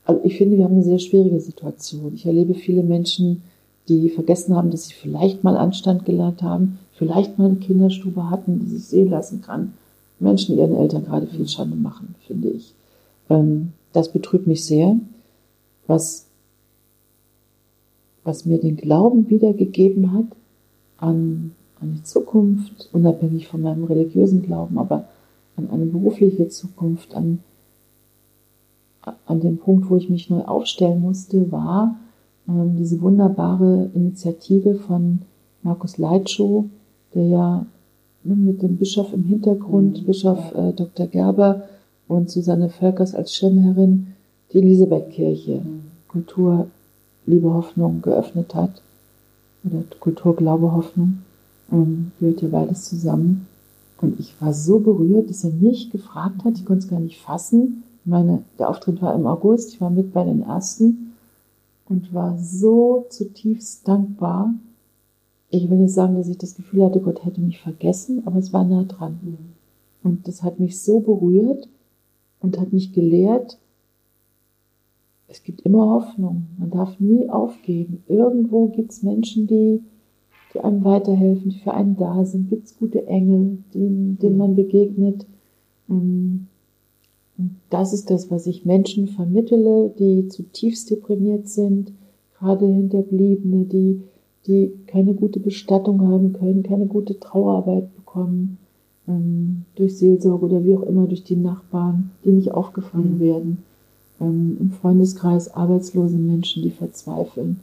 also 0.05 0.23
ich 0.25 0.39
finde, 0.39 0.57
wir 0.57 0.65
haben 0.65 0.75
eine 0.75 0.85
sehr 0.85 0.99
schwierige 0.99 1.39
Situation. 1.39 2.15
Ich 2.15 2.25
erlebe 2.25 2.55
viele 2.55 2.83
Menschen, 2.83 3.43
die 3.89 4.09
vergessen 4.09 4.57
haben, 4.57 4.71
dass 4.71 4.87
sie 4.87 4.95
vielleicht 4.95 5.45
mal 5.45 5.57
Anstand 5.57 6.07
gelernt 6.07 6.43
haben, 6.43 6.79
vielleicht 6.93 7.39
mal 7.39 7.47
eine 7.47 7.57
Kinderstube 7.57 8.31
hatten, 8.31 8.59
die 8.59 8.67
sich 8.67 8.85
sehen 8.87 9.11
lassen 9.11 9.43
kann. 9.43 9.75
Menschen, 10.19 10.55
die 10.55 10.61
ihren 10.63 10.77
Eltern 10.77 11.05
gerade 11.05 11.27
viel 11.27 11.47
Schande 11.47 11.77
machen, 11.77 12.15
finde 12.27 12.49
ich. 12.49 12.73
Ähm, 13.29 13.73
das 13.93 14.11
betrübt 14.11 14.47
mich 14.47 14.65
sehr. 14.65 14.97
Was 15.87 16.28
was 18.29 18.45
mir 18.45 18.59
den 18.59 18.77
Glauben 18.77 19.31
wiedergegeben 19.31 20.13
hat 20.13 20.27
an 20.99 21.53
die 21.81 22.03
Zukunft, 22.03 22.91
unabhängig 22.93 23.49
von 23.49 23.63
meinem 23.63 23.85
religiösen 23.85 24.43
Glauben, 24.43 24.79
aber 24.79 25.09
an 25.57 25.71
eine 25.71 25.87
berufliche 25.87 26.49
Zukunft, 26.49 27.15
an, 27.15 27.41
an 29.27 29.41
dem 29.41 29.59
Punkt, 29.59 29.89
wo 29.89 29.97
ich 29.97 30.11
mich 30.11 30.29
neu 30.29 30.43
aufstellen 30.43 31.01
musste, 31.01 31.51
war 31.51 31.97
ähm, 32.49 32.77
diese 32.77 33.01
wunderbare 33.01 33.91
Initiative 33.95 34.75
von 34.75 35.21
Markus 35.63 35.97
Leitschow, 35.97 36.67
der 37.15 37.27
ja 37.27 37.67
ne, 38.25 38.37
mit 38.37 38.63
dem 38.63 38.77
Bischof 38.77 39.13
im 39.15 39.25
Hintergrund, 39.25 40.03
mhm. 40.03 40.07
Bischof 40.07 40.55
äh, 40.55 40.73
Dr. 40.73 41.07
Gerber 41.07 41.63
und 42.09 42.29
Susanne 42.29 42.69
Völkers 42.69 43.15
als 43.15 43.35
Schirmherrin 43.35 44.09
die 44.53 44.59
Elisabethkirche, 44.59 45.61
mhm. 45.61 45.83
Kultur, 46.09 46.67
Liebe, 47.29 47.53
Hoffnung 47.53 48.03
geöffnet 48.03 48.55
hat. 48.55 48.83
Oder 49.65 49.85
Kultur, 50.01 50.35
Glaube, 50.35 50.73
Hoffnung. 50.73 51.19
Ähm, 51.71 52.13
gehört 52.19 52.43
ja 52.43 52.49
beides 52.49 52.85
zusammen. 52.85 53.47
Und 54.01 54.19
ich 54.21 54.41
war 54.41 54.53
so 54.53 54.79
berührt, 54.79 55.29
dass 55.29 55.45
er 55.45 55.51
mich 55.51 55.91
gefragt 55.91 56.45
hat, 56.45 56.55
ich 56.57 56.65
konnte 56.65 56.85
es 56.85 56.91
gar 56.91 57.01
nicht 57.01 57.21
fassen. 57.21 57.83
Meine, 58.05 58.45
der 58.59 58.71
Auftritt 58.71 59.03
war 59.03 59.15
im 59.15 59.27
August, 59.27 59.75
ich 59.75 59.81
war 59.81 59.91
mit 59.91 60.13
bei 60.15 60.25
den 60.25 60.43
ersten 60.43 61.13
und 61.89 62.15
war 62.15 62.39
so 62.39 63.07
zutiefst 63.11 63.87
dankbar. 63.87 64.55
Ich 65.51 65.69
will 65.69 65.79
nicht 65.79 65.95
sagen, 65.95 66.17
dass 66.17 66.29
ich 66.29 66.39
das 66.39 66.55
Gefühl 66.55 66.85
hatte, 66.85 67.01
Gott 67.01 67.25
hätte 67.25 67.41
mich 67.41 67.61
vergessen, 67.61 68.23
aber 68.25 68.39
es 68.39 68.53
war 68.53 68.65
nah 68.65 68.85
dran. 68.85 69.19
Und 70.03 70.29
das 70.29 70.43
hat 70.43 70.61
mich 70.61 70.81
so 70.81 71.01
berührt 71.01 71.69
und 72.41 72.59
hat 72.59 72.73
mich 72.73 72.93
gelehrt, 72.93 73.59
es 75.29 75.43
gibt 75.43 75.61
immer 75.63 75.87
Hoffnung. 75.87 76.47
Man 76.59 76.71
darf 76.71 76.99
nie 76.99 77.29
aufgeben. 77.29 78.03
Irgendwo 78.09 78.69
gibt 78.69 78.93
es 78.93 79.03
Menschen, 79.03 79.47
die 79.47 79.81
die 80.55 80.61
einem 80.61 80.85
weiterhelfen, 80.85 81.51
die 81.51 81.59
für 81.59 81.75
einen 81.75 81.97
da 81.97 82.25
sind. 82.25 82.49
Gibt 82.49 82.67
es 82.67 82.79
gute 82.79 83.07
Engel, 83.07 83.59
denen, 83.75 84.19
denen 84.19 84.37
man 84.37 84.55
begegnet. 84.55 85.27
Ähm, 85.89 86.47
und 87.37 87.57
das 87.71 87.93
ist 87.93 88.11
das, 88.11 88.31
was 88.31 88.47
ich 88.47 88.65
Menschen 88.65 89.09
vermittele, 89.09 89.93
die 89.99 90.29
zutiefst 90.29 90.91
deprimiert 90.91 91.49
sind, 91.49 91.93
gerade 92.39 92.67
Hinterbliebene, 92.67 93.65
die, 93.65 94.01
die 94.47 94.73
keine 94.87 95.15
gute 95.15 95.39
Bestattung 95.39 96.01
haben 96.09 96.33
können, 96.33 96.63
keine 96.63 96.87
gute 96.87 97.19
Trauerarbeit 97.21 97.95
bekommen, 97.95 98.59
ähm, 99.07 99.65
durch 99.77 99.99
Seelsorge 99.99 100.47
oder 100.47 100.65
wie 100.65 100.77
auch 100.77 100.83
immer, 100.83 101.07
durch 101.07 101.23
die 101.25 101.37
Nachbarn, 101.37 102.11
die 102.25 102.31
nicht 102.31 102.53
aufgefangen 102.53 103.17
mhm. 103.17 103.21
werden, 103.21 103.59
ähm, 104.21 104.57
im 104.61 104.71
Freundeskreis 104.73 105.55
arbeitslose 105.55 106.17
Menschen, 106.17 106.63
die 106.63 106.71
verzweifeln. 106.71 107.61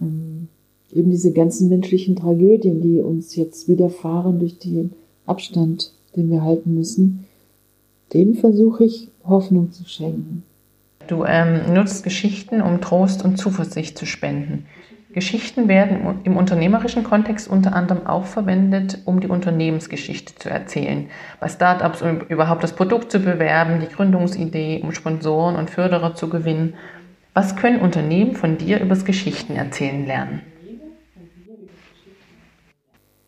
Mhm 0.00 0.48
eben 0.96 1.10
diese 1.10 1.32
ganzen 1.32 1.68
menschlichen 1.68 2.16
Tragödien, 2.16 2.80
die 2.80 3.00
uns 3.00 3.36
jetzt 3.36 3.68
widerfahren 3.68 4.38
durch 4.38 4.58
den 4.58 4.92
Abstand, 5.26 5.92
den 6.16 6.30
wir 6.30 6.42
halten 6.42 6.74
müssen, 6.74 7.26
dem 8.14 8.34
versuche 8.34 8.84
ich 8.84 9.08
Hoffnung 9.24 9.72
zu 9.72 9.84
schenken. 9.86 10.42
Du 11.08 11.24
ähm, 11.24 11.74
nutzt 11.74 12.02
Geschichten, 12.02 12.62
um 12.62 12.80
Trost 12.80 13.24
und 13.24 13.36
Zuversicht 13.36 13.98
zu 13.98 14.06
spenden. 14.06 14.64
Geschichten 15.16 15.66
werden 15.66 16.20
im 16.24 16.36
unternehmerischen 16.36 17.02
Kontext 17.02 17.48
unter 17.48 17.74
anderem 17.74 18.06
auch 18.06 18.26
verwendet, 18.26 18.98
um 19.06 19.20
die 19.20 19.28
Unternehmensgeschichte 19.28 20.34
zu 20.34 20.50
erzählen. 20.50 21.08
Bei 21.40 21.48
Startups, 21.48 22.02
um 22.02 22.20
überhaupt 22.28 22.62
das 22.62 22.74
Produkt 22.74 23.10
zu 23.10 23.20
bewerben, 23.20 23.80
die 23.80 23.88
Gründungsidee, 23.88 24.82
um 24.82 24.92
Sponsoren 24.92 25.56
und 25.56 25.70
Förderer 25.70 26.14
zu 26.14 26.28
gewinnen. 26.28 26.74
Was 27.32 27.56
können 27.56 27.80
Unternehmen 27.80 28.36
von 28.36 28.58
dir 28.58 28.78
übers 28.78 29.06
Geschichten 29.06 29.56
erzählen 29.56 30.06
lernen? 30.06 30.42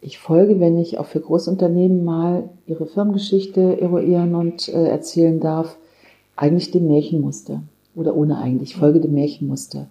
ich 0.00 0.18
folge, 0.18 0.60
wenn 0.60 0.78
ich 0.78 0.98
auch 0.98 1.06
für 1.06 1.20
Großunternehmen 1.20 2.04
mal 2.04 2.50
ihre 2.66 2.86
Firmengeschichte 2.86 3.80
eruieren 3.80 4.34
und 4.34 4.68
äh, 4.68 4.88
erzählen 4.88 5.40
darf, 5.40 5.78
eigentlich 6.36 6.70
dem 6.70 6.86
Märchenmuster. 6.86 7.62
Oder 7.94 8.14
ohne 8.14 8.38
eigentlich, 8.38 8.70
ich 8.70 8.76
folge 8.76 9.00
dem 9.00 9.14
Märchenmuster. 9.14 9.88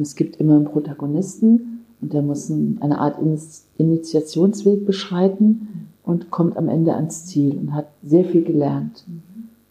Es 0.00 0.16
gibt 0.16 0.36
immer 0.36 0.56
einen 0.56 0.64
Protagonisten 0.64 1.84
und 2.00 2.12
der 2.12 2.22
muss 2.22 2.50
eine 2.50 2.98
Art 2.98 3.16
Initiationsweg 3.78 4.86
beschreiten 4.86 5.88
und 6.04 6.30
kommt 6.30 6.56
am 6.56 6.68
Ende 6.68 6.94
ans 6.94 7.26
Ziel 7.26 7.56
und 7.56 7.74
hat 7.74 7.88
sehr 8.02 8.24
viel 8.24 8.42
gelernt. 8.42 9.04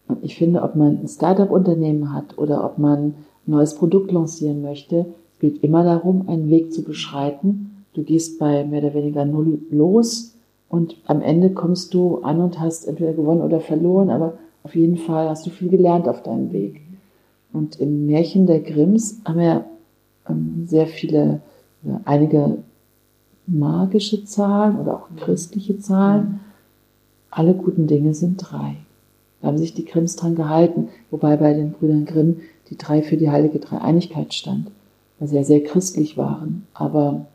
Und 0.08 0.18
ich 0.22 0.36
finde, 0.36 0.62
ob 0.62 0.76
man 0.76 0.98
ein 0.98 1.08
Startup-Unternehmen 1.08 2.12
hat 2.12 2.38
oder 2.38 2.64
ob 2.64 2.78
man 2.78 2.98
ein 2.98 3.14
neues 3.46 3.74
Produkt 3.74 4.12
lancieren 4.12 4.62
möchte, 4.62 5.06
geht 5.38 5.62
immer 5.62 5.84
darum, 5.84 6.28
einen 6.28 6.50
Weg 6.50 6.72
zu 6.72 6.82
beschreiten, 6.82 7.70
Du 7.92 8.04
gehst 8.04 8.38
bei 8.38 8.64
mehr 8.64 8.82
oder 8.84 8.94
weniger 8.94 9.24
null 9.24 9.58
los 9.70 10.36
und 10.68 10.96
am 11.06 11.22
Ende 11.22 11.50
kommst 11.50 11.92
du 11.92 12.18
an 12.18 12.40
und 12.40 12.60
hast 12.60 12.86
entweder 12.86 13.12
gewonnen 13.12 13.42
oder 13.42 13.60
verloren, 13.60 14.10
aber 14.10 14.34
auf 14.62 14.76
jeden 14.76 14.96
Fall 14.96 15.28
hast 15.28 15.46
du 15.46 15.50
viel 15.50 15.68
gelernt 15.68 16.08
auf 16.08 16.22
deinem 16.22 16.52
Weg. 16.52 16.82
Und 17.52 17.80
im 17.80 18.06
Märchen 18.06 18.46
der 18.46 18.60
Grimms 18.60 19.20
haben 19.24 19.40
wir 19.40 19.64
sehr 20.66 20.86
viele, 20.86 21.40
ja, 21.82 22.00
einige 22.04 22.58
magische 23.46 24.24
Zahlen 24.24 24.78
oder 24.78 24.94
auch 24.94 25.08
christliche 25.16 25.78
Zahlen. 25.78 26.40
Alle 27.30 27.54
guten 27.54 27.86
Dinge 27.86 28.14
sind 28.14 28.36
drei. 28.36 28.76
Da 29.40 29.48
haben 29.48 29.58
sich 29.58 29.74
die 29.74 29.84
Grimms 29.84 30.16
dran 30.16 30.34
gehalten, 30.34 30.88
wobei 31.10 31.36
bei 31.36 31.54
den 31.54 31.72
Brüdern 31.72 32.04
Grimm 32.04 32.40
die 32.68 32.76
drei 32.76 33.02
für 33.02 33.16
die 33.16 33.30
heilige 33.30 33.58
Dreieinigkeit 33.58 34.34
stand, 34.34 34.70
weil 35.18 35.28
sie 35.28 35.36
ja 35.36 35.44
sehr 35.44 35.62
christlich 35.62 36.16
waren. 36.16 36.66
Aber 36.74 37.26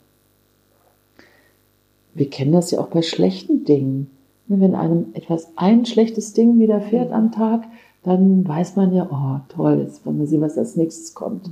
wir 2.13 2.29
kennen 2.29 2.53
das 2.53 2.71
ja 2.71 2.79
auch 2.79 2.87
bei 2.87 3.01
schlechten 3.01 3.65
Dingen. 3.65 4.09
Ne, 4.47 4.59
wenn 4.61 4.75
einem 4.75 5.07
etwas 5.13 5.49
ein 5.55 5.85
schlechtes 5.85 6.33
Ding 6.33 6.59
widerfährt 6.59 7.11
am 7.11 7.31
Tag, 7.31 7.63
dann 8.03 8.47
weiß 8.47 8.75
man 8.75 8.93
ja, 8.93 9.07
oh 9.11 9.41
toll, 9.53 9.79
jetzt 9.79 10.05
wollen 10.05 10.19
wir 10.19 10.27
sehen, 10.27 10.41
was 10.41 10.57
als 10.57 10.75
nächstes 10.75 11.15
kommt. 11.15 11.49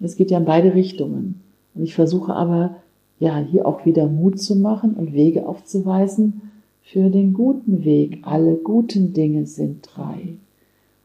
Es 0.00 0.16
geht 0.16 0.30
ja 0.30 0.38
in 0.38 0.44
beide 0.44 0.74
Richtungen. 0.74 1.42
Und 1.74 1.82
ich 1.82 1.94
versuche 1.94 2.34
aber, 2.34 2.76
ja, 3.18 3.38
hier 3.38 3.66
auch 3.66 3.84
wieder 3.84 4.06
Mut 4.06 4.40
zu 4.40 4.56
machen 4.56 4.94
und 4.94 5.12
Wege 5.12 5.46
aufzuweisen 5.46 6.42
für 6.82 7.10
den 7.10 7.34
guten 7.34 7.84
Weg. 7.84 8.20
Alle 8.22 8.54
guten 8.56 9.12
Dinge 9.12 9.46
sind 9.46 9.88
drei. 9.94 10.36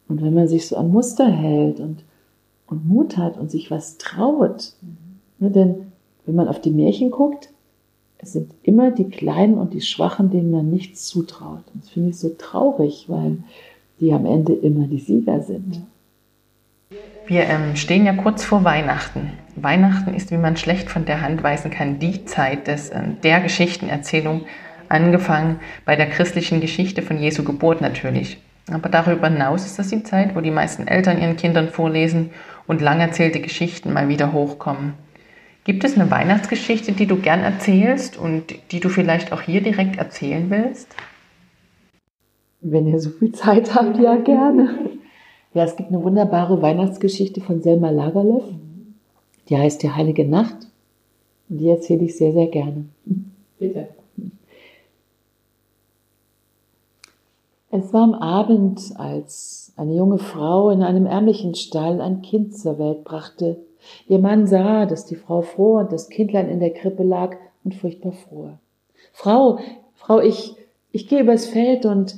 Und 0.08 0.22
wenn 0.22 0.34
man 0.34 0.48
sich 0.48 0.68
so 0.68 0.76
an 0.76 0.92
Muster 0.92 1.28
hält 1.28 1.80
und, 1.80 2.04
und 2.68 2.88
Mut 2.88 3.18
hat 3.18 3.38
und 3.38 3.50
sich 3.50 3.72
was 3.72 3.98
traut, 3.98 4.74
ne, 5.40 5.50
denn 5.50 5.76
wenn 6.26 6.36
man 6.36 6.48
auf 6.48 6.62
die 6.62 6.72
Märchen 6.72 7.12
guckt, 7.12 7.50
es 8.20 8.34
sind 8.34 8.52
immer 8.64 8.92
die 8.92 9.10
Kleinen 9.10 9.58
und 9.58 9.74
die 9.74 9.82
Schwachen, 9.82 10.30
denen 10.30 10.52
man 10.52 10.70
nichts 10.70 11.08
zutraut. 11.08 11.64
Und 11.74 11.84
das 11.84 11.90
finde 11.90 12.12
ich 12.12 12.18
so 12.18 12.30
traurig, 12.38 13.06
weil 13.10 13.40
die 14.00 14.14
am 14.14 14.26
Ende 14.26 14.54
immer 14.54 14.88
die 14.88 15.00
Sieger 15.00 15.42
sind. 15.42 15.82
Wir 17.26 17.44
ähm, 17.44 17.76
stehen 17.76 18.06
ja 18.06 18.14
kurz 18.14 18.44
vor 18.44 18.66
Weihnachten. 18.66 19.32
Weihnachten 19.56 20.14
ist, 20.14 20.32
wie 20.32 20.38
man 20.38 20.58
schlecht 20.58 20.90
von 20.90 21.06
der 21.06 21.22
Hand 21.22 21.42
weisen 21.42 21.72
kann, 21.72 22.00
die 22.00 22.26
Zeit 22.26 22.68
des, 22.68 22.90
äh, 22.90 23.02
der 23.24 23.40
Geschichtenerzählung, 23.40 24.42
angefangen 24.90 25.60
bei 25.86 25.96
der 25.96 26.10
christlichen 26.10 26.60
Geschichte 26.60 27.02
von 27.02 27.18
Jesu 27.18 27.44
Geburt 27.44 27.80
natürlich. 27.82 28.42
Aber 28.72 28.90
darüber 28.90 29.30
hinaus 29.30 29.66
ist 29.66 29.80
das 29.80 29.90
die 29.90 30.04
Zeit, 30.04 30.36
wo 30.36 30.42
die 30.42 30.52
meisten 30.52 30.88
Eltern 30.88 31.22
ihren 31.22 31.38
Kindern 31.38 31.70
vorlesen 31.70 32.32
und 32.68 32.82
lang 32.82 33.00
erzählte 33.00 33.40
Geschichten 33.40 33.94
mal 33.94 34.10
wieder 34.10 34.34
hochkommen. 34.34 34.94
Gibt 35.64 35.86
es 35.86 35.96
eine 35.98 36.12
Weihnachtsgeschichte, 36.12 36.92
die 36.92 37.06
du 37.06 37.18
gern 37.18 37.42
erzählst 37.42 38.18
und 38.18 38.54
die 38.72 38.82
du 38.82 38.90
vielleicht 38.90 39.32
auch 39.32 39.42
hier 39.42 39.62
direkt 39.62 39.98
erzählen 39.98 40.50
willst? 40.50 40.94
Wenn 42.60 42.88
ihr 42.88 43.00
so 43.00 43.10
viel 43.12 43.32
Zeit 43.32 43.74
habt, 43.74 43.98
ja 43.98 44.16
gerne. 44.18 44.93
Ja, 45.54 45.64
es 45.64 45.76
gibt 45.76 45.90
eine 45.90 46.04
wunderbare 46.04 46.62
Weihnachtsgeschichte 46.62 47.42
von 47.42 47.62
Selma 47.62 47.90
Lagerlöf. 47.92 48.44
Die 49.50 49.58
heißt 49.58 49.84
Die 49.84 49.92
Heilige 49.92 50.28
Nacht. 50.28 50.68
Und 51.50 51.60
die 51.60 51.70
erzähle 51.70 52.06
ich 52.06 52.18
sehr, 52.18 52.34
sehr 52.34 52.48
gerne. 52.48 52.86
Bitte. 53.60 53.90
Es 57.70 57.92
war 57.94 58.04
am 58.04 58.14
Abend, 58.14 58.94
als 58.98 59.74
eine 59.78 59.96
junge 59.96 60.20
Frau 60.20 60.70
in 60.70 60.84
einem 60.84 61.06
ärmlichen 61.06 61.56
Stall 61.56 62.02
ein 62.02 62.22
Kind 62.22 62.56
zur 62.56 62.78
Welt 62.80 63.04
brachte, 63.04 63.58
Ihr 64.08 64.20
Mann 64.20 64.48
sah, 64.48 64.86
dass 64.86 65.06
die 65.06 65.16
Frau 65.16 65.42
froh 65.42 65.80
und 65.80 65.92
das 65.92 66.10
Kindlein 66.10 66.50
in 66.50 66.60
der 66.60 66.72
Krippe 66.72 67.04
lag 67.04 67.36
und 67.64 67.76
furchtbar 67.76 68.14
froh. 68.14 68.52
Frau, 69.12 69.60
Frau, 69.96 70.20
ich, 70.20 70.56
ich 70.92 71.08
gehe 71.08 71.22
übers 71.22 71.46
Feld 71.46 71.86
und 71.86 72.18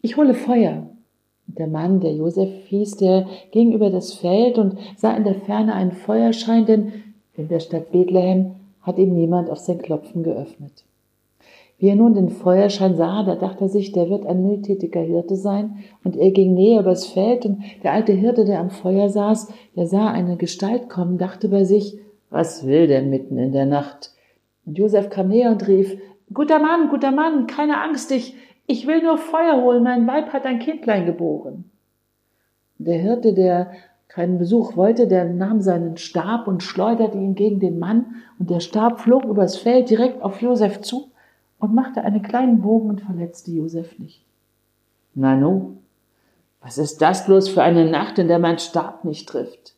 ich 0.00 0.16
hole 0.16 0.34
Feuer. 0.34 0.86
Der 1.58 1.66
Mann, 1.66 2.00
der 2.00 2.12
Josef 2.12 2.48
hieß, 2.66 2.96
der 2.96 3.26
ging 3.50 3.72
über 3.72 3.90
das 3.90 4.14
Feld 4.14 4.58
und 4.58 4.76
sah 4.96 5.16
in 5.16 5.24
der 5.24 5.34
Ferne 5.34 5.74
einen 5.74 5.92
Feuerschein, 5.92 6.66
denn 6.66 6.92
in 7.36 7.48
der 7.48 7.60
Stadt 7.60 7.90
Bethlehem 7.90 8.52
hat 8.82 8.98
ihm 8.98 9.14
niemand 9.14 9.50
auf 9.50 9.58
sein 9.58 9.78
Klopfen 9.78 10.22
geöffnet. 10.22 10.84
Wie 11.78 11.88
er 11.88 11.96
nun 11.96 12.14
den 12.14 12.28
Feuerschein 12.28 12.94
sah, 12.94 13.22
da 13.22 13.36
dachte 13.36 13.64
er 13.64 13.68
sich, 13.68 13.92
der 13.92 14.10
wird 14.10 14.26
ein 14.26 14.46
mildtätiger 14.46 15.00
Hirte 15.00 15.36
sein, 15.36 15.78
und 16.04 16.16
er 16.16 16.30
ging 16.30 16.54
näher 16.54 16.80
übers 16.80 17.06
Feld, 17.06 17.46
und 17.46 17.62
der 17.82 17.92
alte 17.92 18.12
Hirte, 18.12 18.44
der 18.44 18.60
am 18.60 18.70
Feuer 18.70 19.08
saß, 19.08 19.48
der 19.76 19.86
sah 19.86 20.10
eine 20.10 20.36
Gestalt 20.36 20.90
kommen, 20.90 21.16
dachte 21.16 21.48
bei 21.48 21.64
sich, 21.64 21.98
was 22.28 22.66
will 22.66 22.86
der 22.86 23.02
mitten 23.02 23.38
in 23.38 23.52
der 23.52 23.66
Nacht? 23.66 24.12
Und 24.66 24.76
Josef 24.78 25.08
kam 25.08 25.28
näher 25.28 25.50
und 25.50 25.66
rief, 25.66 25.96
Guter 26.32 26.60
Mann, 26.60 26.90
guter 26.90 27.10
Mann, 27.10 27.48
keine 27.48 27.80
Angst, 27.82 28.12
ich, 28.12 28.36
ich 28.70 28.86
will 28.86 29.02
nur 29.02 29.18
Feuer 29.18 29.60
holen, 29.60 29.82
mein 29.82 30.06
Weib 30.06 30.32
hat 30.32 30.46
ein 30.46 30.60
Kindlein 30.60 31.04
geboren. 31.04 31.68
Der 32.78 33.00
Hirte, 33.00 33.34
der 33.34 33.72
keinen 34.06 34.38
Besuch 34.38 34.76
wollte, 34.76 35.08
der 35.08 35.24
nahm 35.24 35.60
seinen 35.60 35.96
Stab 35.96 36.46
und 36.46 36.62
schleuderte 36.62 37.18
ihn 37.18 37.34
gegen 37.34 37.58
den 37.58 37.80
Mann, 37.80 38.14
und 38.38 38.48
der 38.48 38.60
Stab 38.60 39.00
flog 39.00 39.24
übers 39.24 39.56
Feld 39.56 39.90
direkt 39.90 40.22
auf 40.22 40.40
Josef 40.40 40.82
zu 40.82 41.10
und 41.58 41.74
machte 41.74 42.02
einen 42.02 42.22
kleinen 42.22 42.60
Bogen 42.60 42.90
und 42.90 43.00
verletzte 43.00 43.50
Josef 43.50 43.98
nicht. 43.98 44.24
Nanu, 45.14 45.78
was 46.60 46.78
ist 46.78 47.02
das 47.02 47.26
bloß 47.26 47.48
für 47.48 47.62
eine 47.62 47.90
Nacht, 47.90 48.20
in 48.20 48.28
der 48.28 48.38
mein 48.38 48.60
Stab 48.60 49.04
nicht 49.04 49.28
trifft? 49.28 49.74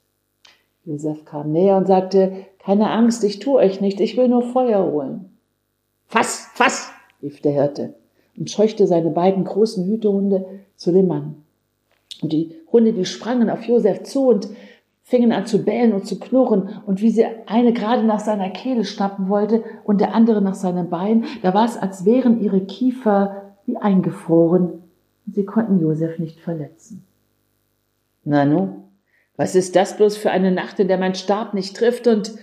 Josef 0.85 1.25
kam 1.25 1.51
näher 1.51 1.79
und 1.79 1.87
sagte, 1.87 2.45
keine 2.59 2.91
Angst, 2.91 3.25
ich 3.25 3.39
tu 3.39 3.57
euch 3.57 3.81
nicht, 3.81 4.01
ich 4.01 4.19
will 4.19 4.29
nur 4.29 4.43
Feuer 4.43 4.85
holen. 4.85 5.39
Fass, 6.05 6.51
fass, 6.53 6.93
rief 7.23 7.41
der 7.41 7.53
Hirte 7.53 7.95
und 8.37 8.51
scheuchte 8.51 8.87
seine 8.87 9.11
beiden 9.11 9.45
großen 9.45 9.87
Hütehunde 9.87 10.47
zu 10.77 10.93
dem 10.93 11.09
Mann. 11.09 11.37
Und 12.23 12.33
die 12.33 12.57
Hunde, 12.71 12.93
die 12.93 13.05
sprangen 13.05 13.51
auf 13.51 13.65
Josef 13.65 14.03
zu 14.05 14.29
und 14.29 14.49
fingen 15.03 15.33
an 15.33 15.47
zu 15.47 15.65
bellen 15.65 15.93
und 15.93 16.07
zu 16.07 16.19
knurren. 16.19 16.81
Und 16.87 17.03
wie 17.03 17.11
sie 17.11 17.27
eine 17.47 17.73
gerade 17.73 18.05
nach 18.05 18.21
seiner 18.21 18.51
Kehle 18.51 18.85
schnappen 18.85 19.29
wollte 19.29 19.65
und 19.85 20.01
der 20.01 20.15
andere 20.15 20.41
nach 20.41 20.55
seinem 20.55 20.89
Bein, 20.89 21.25
da 21.43 21.53
war 21.55 21.65
es, 21.65 21.77
als 21.77 22.05
wären 22.05 22.41
ihre 22.41 22.61
Kiefer 22.61 23.55
wie 23.67 23.77
eingefroren. 23.77 24.83
Und 25.27 25.35
sie 25.35 25.45
konnten 25.45 25.81
Josef 25.81 26.19
nicht 26.19 26.41
verletzen. 26.41 27.05
Nanu, 28.25 28.85
was 29.37 29.55
ist 29.55 29.75
das 29.75 29.97
bloß 29.97 30.17
für 30.17 30.31
eine 30.31 30.53
Nacht, 30.53 30.79
in 30.79 30.89
der 30.89 30.99
mein 30.99 31.15
Stab 31.15 31.55
nicht 31.55 31.77
trifft 31.77 32.07
und 32.07 32.35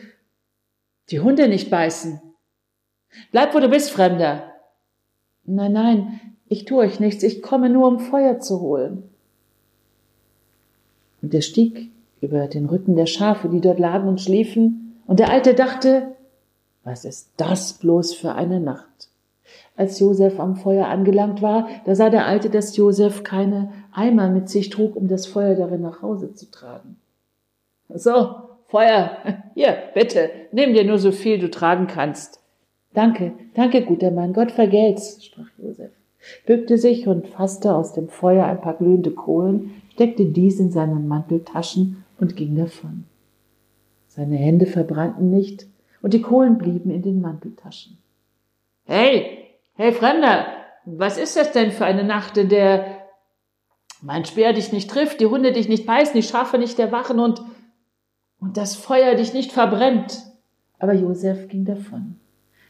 die 1.10 1.22
Hunde 1.22 1.48
nicht 1.48 1.69
beißen? 1.69 2.22
Bleib, 3.31 3.55
wo 3.55 3.60
du 3.60 3.69
bist, 3.69 3.91
Fremder. 3.91 4.53
Nein, 5.46 5.74
nein, 5.74 6.19
ich 6.48 6.65
tue 6.65 6.79
euch 6.79 7.00
nichts, 7.00 7.24
ich 7.24 7.41
komme 7.41 7.69
nur, 7.69 7.88
um 7.88 8.00
Feuer 8.00 8.39
zu 8.39 8.60
holen. 8.62 9.03
Und 11.22 11.34
er 11.34 11.41
stieg 11.41 11.91
über 12.22 12.48
den 12.48 12.65
Rücken 12.65 12.96
der 12.96 13.05
Schafe, 13.05 13.50
die 13.50 13.62
dort 13.62 13.79
lagen 13.79 14.08
und 14.08 14.22
schliefen, 14.22 14.96
und 15.05 15.19
der 15.19 15.31
Alte 15.31 15.55
dachte, 15.55 16.15
was 16.84 17.03
ist 17.03 17.31
das 17.38 17.74
bloß 17.74 18.13
für 18.13 18.36
eine 18.36 18.60
Nacht? 18.60 19.10
Als 19.75 20.00
Josef 20.00 20.39
am 20.39 20.55
Feuer 20.55 20.88
angelangt 20.88 21.41
war, 21.41 21.67
da 21.86 21.96
sah 21.96 22.10
der 22.10 22.25
Alte, 22.25 22.50
dass 22.50 22.75
Josef 22.77 23.24
keine 23.24 23.72
Eimer 23.91 24.29
mit 24.29 24.50
sich 24.50 24.69
trug, 24.69 24.96
um 24.96 25.08
das 25.08 25.25
Feuer 25.25 25.55
darin 25.55 25.81
nach 25.81 26.01
Hause 26.01 26.34
zu 26.34 26.51
tragen. 26.51 26.98
So, 27.88 28.36
Feuer, 28.67 29.17
hier, 29.55 29.77
bitte, 29.93 30.29
nimm 30.51 30.74
dir 30.74 30.84
nur 30.84 31.00
so 31.00 31.12
viel 31.12 31.39
du 31.39 31.50
tragen 31.50 31.88
kannst. 31.88 32.39
Danke, 32.93 33.34
danke, 33.53 33.84
guter 33.84 34.12
Mann, 34.12 34.34
Gott 34.34 34.51
vergelt's, 34.51 35.24
sprach 35.24 35.50
Josef, 35.58 35.91
bückte 36.46 36.77
sich 36.77 37.08
und 37.08 37.27
fasste 37.27 37.75
aus 37.75 37.93
dem 37.93 38.10
Feuer 38.10 38.46
ein 38.46 38.62
paar 38.62 38.75
glühende 38.75 39.12
Kohlen, 39.12 39.81
steckte 39.91 40.25
dies 40.25 40.60
in 40.60 40.72
seine 40.72 40.96
Manteltaschen 40.96 42.03
und 42.19 42.36
ging 42.36 42.55
davon. 42.55 43.05
Seine 44.08 44.38
Hände 44.38 44.65
verbrannten 44.65 45.29
nicht 45.29 45.67
und 46.01 46.13
die 46.13 46.22
Kohlen 46.22 46.58
blieben 46.58 46.89
in 46.89 47.03
den 47.03 47.22
Manteltaschen. 47.22 47.98
Hey, 48.86 49.38
hey 49.75 49.91
Fremder, 49.91 50.48
was 50.86 51.19
ist 51.19 51.38
das 51.38 51.51
denn 51.51 51.72
für 51.72 51.86
eine 51.86 52.03
Nacht, 52.03 52.38
in 52.38 52.50
der 52.50 52.86
mein 54.01 54.25
Speer 54.25 54.53
dich 54.53 54.72
nicht 54.72 54.89
trifft, 54.89 55.19
die 55.19 55.27
Hunde 55.27 55.51
dich 55.51 55.69
nicht 55.69 55.86
beißen, 55.86 56.15
die 56.15 56.24
Schafe 56.24 56.58
nicht 56.58 56.79
erwachen 56.79 57.19
und, 57.19 57.41
und 58.39 58.58
das 58.58 58.75
Feuer 58.75 59.15
dich 59.15 59.34
nicht 59.34 59.51
verbrennt? 59.51 60.24
Aber 60.79 60.93
Josef 60.93 61.50
ging 61.50 61.65
davon. 61.65 62.19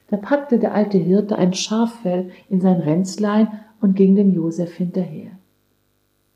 Da 0.10 0.18
packte 0.18 0.60
der 0.60 0.74
alte 0.74 0.98
Hirte 0.98 1.38
ein 1.38 1.54
Schaffell 1.54 2.30
in 2.50 2.62
sein 2.62 2.80
Ränzlein 2.80 3.48
und 3.82 3.96
ging 3.96 4.16
dem 4.16 4.34
Josef 4.34 4.74
hinterher. 4.74 5.32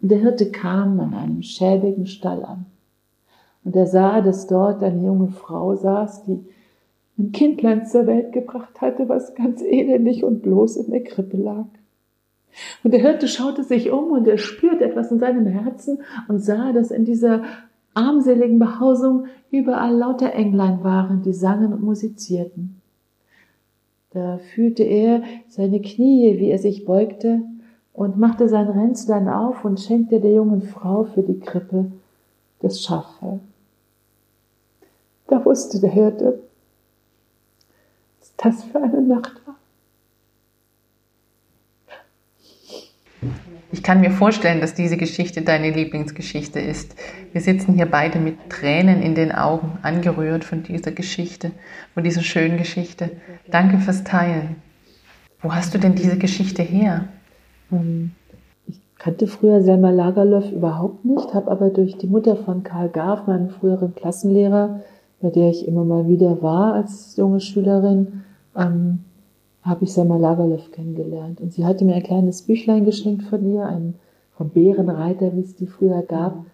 Und 0.01 0.10
der 0.10 0.20
Hirte 0.20 0.51
kam 0.51 1.00
an 1.00 1.14
einem 1.14 1.42
schäbigen 1.42 2.05
Stall 2.05 2.44
an. 2.44 2.66
Und 3.64 3.75
er 3.75 3.88
sah, 3.88 4.22
dass 4.22 4.48
dort 4.48 4.83
eine 4.83 5.03
junge 5.03 5.29
Frau 5.29 5.75
saß, 5.75 6.25
die 6.25 6.40
ein 7.18 7.31
Kindlein 7.31 7.86
zur 7.86 8.07
Welt 8.07 8.31
gebracht 8.31 8.81
hatte, 8.81 9.07
was 9.07 9.36
ganz 9.36 9.62
elendig 9.62 10.24
und 10.24 10.42
bloß 10.42 10.77
in 10.77 10.92
der 10.92 11.03
Krippe 11.03 11.38
lag. 11.38 11.66
Und 12.83 12.92
der 12.92 13.01
Hirte 13.01 13.27
schaute 13.27 13.64
sich 13.64 13.92
um 13.92 14.12
und 14.12 14.27
er 14.27 14.38
spürte 14.38 14.83
etwas 14.83 15.12
in 15.12 15.20
seinem 15.20 15.48
Herzen 15.48 16.00
und 16.27 16.40
sah, 16.40 16.72
dass 16.72 16.92
in 16.92 17.05
dieser 17.05 17.44
armseligen 17.94 18.59
Behausung 18.59 19.25
überall 19.51 19.96
lauter 19.96 20.33
Englein 20.33 20.83
waren, 20.83 21.22
die 21.24 21.33
sangen 21.33 21.74
und 21.74 21.81
musizierten. 21.81 22.81
Da 24.14 24.38
fühlte 24.38 24.84
er 24.84 25.24
seine 25.48 25.82
Knie, 25.82 26.40
wie 26.40 26.50
er 26.50 26.60
sich 26.60 26.86
beugte, 26.86 27.42
und 27.94 28.18
machte 28.18 28.48
sein 28.48 28.68
Ränzlein 28.68 29.28
auf 29.28 29.66
und 29.66 29.80
schenkte 29.80 30.20
der 30.20 30.34
jungen 30.34 30.62
Frau 30.62 31.04
für 31.04 31.24
die 31.24 31.40
Krippe 31.40 31.92
das 32.60 32.82
Schaffell. 32.82 33.40
Da 35.28 35.44
wusste 35.46 35.80
der 35.80 35.92
Hirte, 35.92 36.40
was 38.20 38.34
das 38.38 38.64
für 38.64 38.82
eine 38.82 39.02
Nacht 39.02 39.42
war. 39.46 39.56
Ich 43.83 43.85
kann 43.85 44.00
mir 44.00 44.11
vorstellen, 44.11 44.61
dass 44.61 44.75
diese 44.75 44.96
Geschichte 44.96 45.41
deine 45.41 45.69
Lieblingsgeschichte 45.69 46.57
ist. 46.57 46.96
Wir 47.33 47.41
sitzen 47.41 47.74
hier 47.74 47.85
beide 47.85 48.17
mit 48.17 48.50
Tränen 48.50 49.01
in 49.01 49.13
den 49.13 49.33
Augen, 49.33 49.77
angerührt 49.81 50.46
von 50.46 50.63
dieser 50.63 50.93
Geschichte, 50.93 51.51
von 51.93 52.05
dieser 52.05 52.22
schönen 52.22 52.57
Geschichte. 52.57 53.09
Danke 53.51 53.79
fürs 53.79 54.05
Teilen. 54.05 54.55
Wo 55.41 55.53
hast 55.53 55.74
du 55.74 55.79
denn 55.79 55.96
diese 55.96 56.17
Geschichte 56.17 56.61
her? 56.61 57.09
Ähm, 57.74 58.11
ich 58.67 58.79
kannte 59.00 59.27
früher 59.27 59.61
Selma 59.61 59.89
Lagerlöf 59.89 60.50
überhaupt 60.50 61.03
nicht, 61.03 61.33
habe 61.33 61.51
aber 61.51 61.69
durch 61.69 61.98
die 61.98 62.07
Mutter 62.07 62.37
von 62.37 62.63
Karl 62.63 62.87
Garf, 62.87 63.27
meinem 63.27 63.50
früheren 63.50 63.93
Klassenlehrer, 63.96 64.79
bei 65.19 65.29
der 65.29 65.50
ich 65.50 65.67
immer 65.67 65.83
mal 65.83 66.07
wieder 66.07 66.41
war 66.41 66.75
als 66.75 67.17
junge 67.17 67.41
Schülerin, 67.41 68.24
ähm, 68.55 69.00
habe 69.64 69.86
ich 69.86 69.94
Selma 69.94 70.18
Lagerlöf 70.18 70.72
kennengelernt. 70.72 71.42
Und 71.42 71.54
sie 71.54 71.66
hatte 71.66 71.86
mir 71.86 71.96
ein 71.96 72.04
kleines 72.04 72.44
Büchlein 72.44 72.86
geschenkt 72.86 73.24
von 73.24 73.46
ihr, 73.50 73.66
ein 73.66 73.96
vom 74.36 74.50
Bärenreiter, 74.50 75.36
wie 75.36 75.42
es 75.42 75.56
die 75.56 75.68
früher 75.68 76.02
gab. 76.02 76.46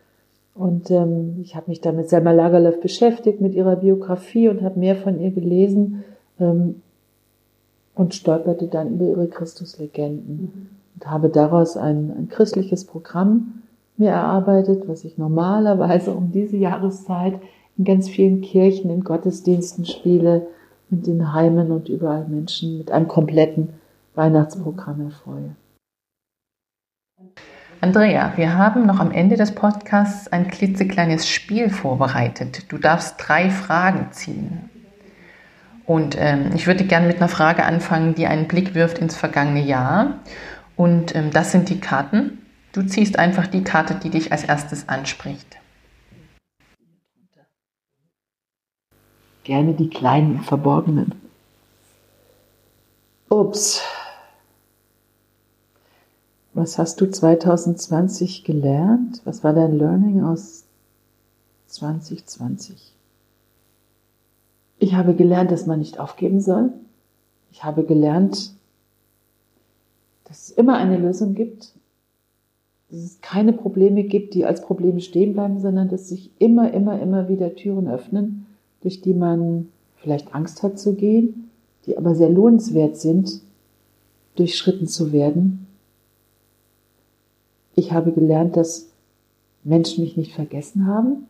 Und 0.54 0.92
ähm, 0.92 1.38
ich 1.42 1.56
habe 1.56 1.70
mich 1.70 1.82
dann 1.82 1.96
mit 1.96 2.10
Selma 2.10 2.32
Lagerlöf 2.32 2.82
beschäftigt, 2.82 3.42
mit 3.42 3.54
ihrer 3.54 3.78
Biografie 3.78 4.50
und 4.50 4.62
habe 4.62 4.80
mehr 4.80 4.96
von 4.96 5.20
ihr 5.20 5.32
gelesen 5.32 6.04
ähm, 6.40 6.82
und 7.96 8.14
stolperte 8.14 8.68
dann 8.68 8.96
über 8.96 9.06
ihre 9.06 9.28
Christuslegenden. 9.28 10.42
Mhm 10.42 10.80
und 11.00 11.10
habe 11.10 11.30
daraus 11.30 11.78
ein, 11.78 12.12
ein 12.18 12.30
christliches 12.30 12.86
Programm 12.86 13.62
mir 13.98 14.10
erarbeitet, 14.10 14.88
was 14.88 15.04
ich 15.04 15.18
normalerweise 15.18 16.12
um 16.12 16.32
diese 16.32 16.58
Jahreszeit 16.58 17.40
in 17.78 17.86
ganz 17.86 18.10
vielen 18.10 18.42
Kirchen, 18.42 18.90
in 18.90 19.04
Gottesdiensten 19.04 19.86
spiele 19.86 20.48
und 20.92 21.08
in 21.08 21.34
Heimen 21.34 21.72
und 21.72 21.90
überall 21.90 22.26
Menschen 22.28 22.78
mit 22.78 22.92
einem 22.92 23.08
kompletten 23.08 23.70
Weihnachtsprogramm 24.16 25.02
erfreue. 25.02 25.56
Andrea, 27.82 28.34
wir 28.36 28.58
haben 28.58 28.86
noch 28.86 29.00
am 29.00 29.12
Ende 29.12 29.38
des 29.38 29.56
Podcasts 29.56 30.28
ein 30.28 30.48
klitzekleines 30.48 31.30
Spiel 31.30 31.70
vorbereitet. 31.70 32.72
Du 32.72 32.78
darfst 32.78 33.16
drei 33.18 33.50
Fragen 33.50 34.12
ziehen. 34.12 34.70
Und 35.86 36.18
ähm, 36.20 36.52
ich 36.54 36.68
würde 36.68 36.84
gerne 36.84 37.08
mit 37.08 37.18
einer 37.18 37.30
Frage 37.30 37.64
anfangen, 37.64 38.16
die 38.16 38.28
einen 38.28 38.48
Blick 38.48 38.76
wirft 38.76 39.00
ins 39.00 39.16
vergangene 39.16 39.62
Jahr. 39.62 40.20
Und 40.76 41.16
ähm, 41.16 41.32
das 41.32 41.52
sind 41.52 41.70
die 41.70 41.80
Karten. 41.80 42.40
Du 42.74 42.84
ziehst 42.84 43.18
einfach 43.18 43.48
die 43.48 43.64
Karte, 43.64 43.96
die 43.96 44.10
dich 44.10 44.32
als 44.32 44.44
erstes 44.44 44.90
anspricht. 44.90 45.59
Gerne 49.44 49.74
die 49.74 49.90
kleinen, 49.90 50.42
verborgenen. 50.42 51.14
Ups. 53.30 53.82
Was 56.54 56.78
hast 56.78 57.00
du 57.00 57.10
2020 57.10 58.44
gelernt? 58.44 59.22
Was 59.24 59.44
war 59.44 59.54
dein 59.54 59.78
Learning 59.78 60.24
aus 60.24 60.66
2020? 61.68 62.94
Ich 64.80 64.96
habe 64.96 65.14
gelernt, 65.14 65.52
dass 65.52 65.66
man 65.66 65.80
nicht 65.80 66.00
aufgeben 66.00 66.42
soll. 66.42 66.74
Ich 67.52 67.64
habe 67.64 67.84
gelernt, 67.84 68.54
dass 70.26 70.50
es 70.50 70.52
immer 70.52 70.78
eine 70.78 70.98
Lösung 70.98 71.36
gibt, 71.36 71.74
dass 72.90 73.00
es 73.00 73.22
keine 73.22 73.54
Probleme 73.54 74.04
gibt, 74.04 74.34
die 74.34 74.46
als 74.46 74.62
Probleme 74.62 75.02
stehen 75.02 75.34
bleiben, 75.34 75.60
sondern 75.60 75.90
dass 75.90 76.10
sich 76.10 76.32
immer, 76.40 76.72
immer, 76.74 77.00
immer 77.00 77.30
wieder 77.30 77.56
Türen 77.56 77.88
öffnen, 77.88 78.46
durch 78.82 79.02
die 79.02 79.14
man 79.14 79.70
vielleicht 79.98 80.34
Angst 80.34 80.64
hat 80.64 80.80
zu 80.80 80.94
gehen, 80.94 81.50
die 81.86 81.98
aber 81.98 82.16
sehr 82.16 82.30
lohnenswert 82.30 82.98
sind, 82.98 83.42
durchschritten 84.36 84.88
zu 84.88 85.12
werden. 85.12 85.68
Ich 87.76 87.92
habe 87.92 88.12
gelernt, 88.12 88.56
dass 88.56 88.88
Menschen 89.64 90.04
mich 90.04 90.18
nicht 90.18 90.34
vergessen 90.34 90.88
haben 90.88 91.28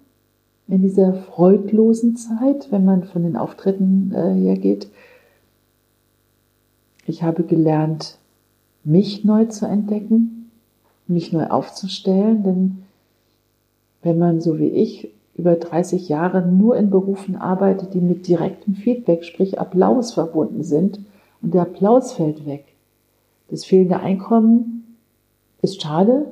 in 0.67 0.81
dieser 0.83 1.13
freudlosen 1.13 2.15
Zeit, 2.15 2.71
wenn 2.71 2.85
man 2.85 3.03
von 3.03 3.23
den 3.23 3.35
Auftritten 3.35 4.11
äh, 4.13 4.33
hergeht. 4.33 4.89
Ich 7.07 7.23
habe 7.23 7.43
gelernt, 7.43 8.19
mich 8.83 9.25
neu 9.25 9.45
zu 9.45 9.65
entdecken, 9.65 10.51
mich 11.07 11.33
neu 11.33 11.47
aufzustellen, 11.47 12.43
denn 12.43 12.77
wenn 14.03 14.19
man 14.19 14.41
so 14.41 14.59
wie 14.59 14.67
ich 14.67 15.11
über 15.39 15.55
30 15.55 16.09
Jahre 16.09 16.45
nur 16.45 16.75
in 16.77 16.89
Berufen 16.89 17.35
arbeitet, 17.35 17.93
die 17.93 18.01
mit 18.01 18.27
direktem 18.27 18.75
Feedback, 18.75 19.23
sprich 19.23 19.59
Applaus 19.59 20.13
verbunden 20.13 20.63
sind, 20.63 20.99
und 21.41 21.53
der 21.53 21.63
Applaus 21.63 22.11
fällt 22.11 22.45
weg. 22.45 22.65
Das 23.49 23.65
fehlende 23.65 23.99
Einkommen 23.99 24.97
ist 25.61 25.81
schade, 25.81 26.25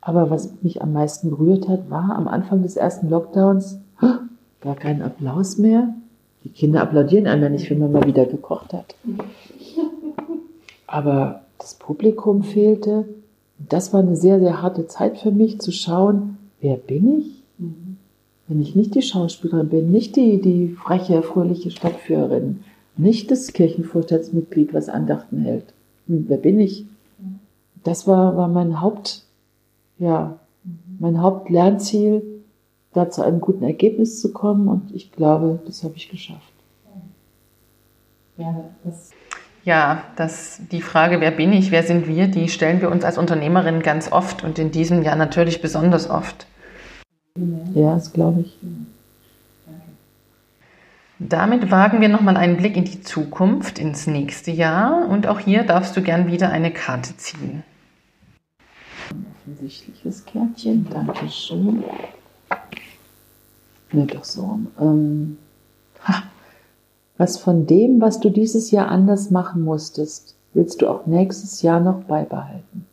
aber 0.00 0.30
was 0.30 0.62
mich 0.62 0.82
am 0.82 0.92
meisten 0.92 1.30
berührt 1.30 1.68
hat, 1.68 1.90
war 1.90 2.14
am 2.14 2.28
Anfang 2.28 2.62
des 2.62 2.76
ersten 2.76 3.08
Lockdowns 3.08 3.78
gar 4.60 4.76
kein 4.76 5.02
Applaus 5.02 5.58
mehr. 5.58 5.94
Die 6.44 6.50
Kinder 6.50 6.82
applaudieren 6.82 7.26
einmal 7.26 7.50
nicht, 7.50 7.70
wenn 7.70 7.78
man 7.78 7.92
mal 7.92 8.06
wieder 8.06 8.26
gekocht 8.26 8.72
hat. 8.72 8.94
Aber 10.86 11.42
das 11.58 11.74
Publikum 11.74 12.42
fehlte. 12.42 13.06
Das 13.58 13.92
war 13.92 14.00
eine 14.00 14.16
sehr, 14.16 14.40
sehr 14.40 14.60
harte 14.60 14.88
Zeit 14.88 15.18
für 15.18 15.30
mich, 15.30 15.60
zu 15.60 15.70
schauen, 15.70 16.36
wer 16.60 16.76
bin 16.76 17.20
ich? 17.20 17.41
Wenn 18.52 18.60
ich 18.60 18.76
nicht 18.76 18.94
die 18.94 19.00
Schauspielerin 19.00 19.70
bin, 19.70 19.90
nicht 19.90 20.14
die, 20.14 20.38
die 20.38 20.68
freche, 20.68 21.22
fröhliche 21.22 21.70
Stadtführerin, 21.70 22.62
nicht 22.98 23.30
das 23.30 23.54
Kirchenvorstandsmitglied, 23.54 24.74
was 24.74 24.90
Andachten 24.90 25.38
hält. 25.38 25.72
Hm, 26.06 26.26
wer 26.28 26.36
bin 26.36 26.60
ich? 26.60 26.84
Das 27.82 28.06
war, 28.06 28.36
war 28.36 28.48
mein 28.48 28.82
Haupt, 28.82 29.22
ja, 29.98 30.38
mein 30.98 31.22
Hauptlernziel, 31.22 32.42
da 32.92 33.08
zu 33.08 33.22
einem 33.22 33.40
guten 33.40 33.64
Ergebnis 33.64 34.20
zu 34.20 34.34
kommen 34.34 34.68
und 34.68 34.94
ich 34.94 35.12
glaube, 35.12 35.58
das 35.64 35.82
habe 35.82 35.96
ich 35.96 36.10
geschafft. 36.10 36.52
Ja, 38.36 38.64
das, 38.84 39.12
ja, 39.64 40.04
das, 40.16 40.60
die 40.70 40.82
Frage, 40.82 41.22
wer 41.22 41.30
bin 41.30 41.54
ich, 41.54 41.70
wer 41.70 41.84
sind 41.84 42.06
wir, 42.06 42.26
die 42.28 42.50
stellen 42.50 42.82
wir 42.82 42.90
uns 42.90 43.02
als 43.02 43.16
Unternehmerin 43.16 43.80
ganz 43.80 44.12
oft 44.12 44.44
und 44.44 44.58
in 44.58 44.70
diesem 44.70 45.02
Jahr 45.02 45.16
natürlich 45.16 45.62
besonders 45.62 46.10
oft. 46.10 46.46
Ja, 47.74 47.94
das 47.94 48.12
glaube 48.12 48.40
ich. 48.42 48.58
Damit 51.18 51.70
wagen 51.70 52.00
wir 52.00 52.08
nochmal 52.08 52.36
einen 52.36 52.56
Blick 52.56 52.76
in 52.76 52.84
die 52.84 53.00
Zukunft, 53.00 53.78
ins 53.78 54.06
nächste 54.06 54.50
Jahr 54.50 55.08
und 55.08 55.26
auch 55.26 55.38
hier 55.38 55.62
darfst 55.62 55.96
du 55.96 56.02
gern 56.02 56.26
wieder 56.26 56.50
eine 56.50 56.72
Karte 56.72 57.16
ziehen. 57.16 57.62
Offensichtliches 59.44 60.24
Kärtchen, 60.24 60.86
danke 60.90 61.28
schön. 61.28 61.84
Ne, 63.92 64.06
doch 64.06 64.24
so. 64.24 64.58
Ähm, 64.80 65.38
ha, 66.06 66.24
was 67.18 67.38
von 67.38 67.66
dem, 67.66 68.00
was 68.00 68.20
du 68.20 68.30
dieses 68.30 68.70
Jahr 68.70 68.88
anders 68.88 69.30
machen 69.30 69.62
musstest, 69.62 70.34
willst 70.54 70.82
du 70.82 70.88
auch 70.88 71.06
nächstes 71.06 71.62
Jahr 71.62 71.78
noch 71.78 72.02
beibehalten? 72.04 72.86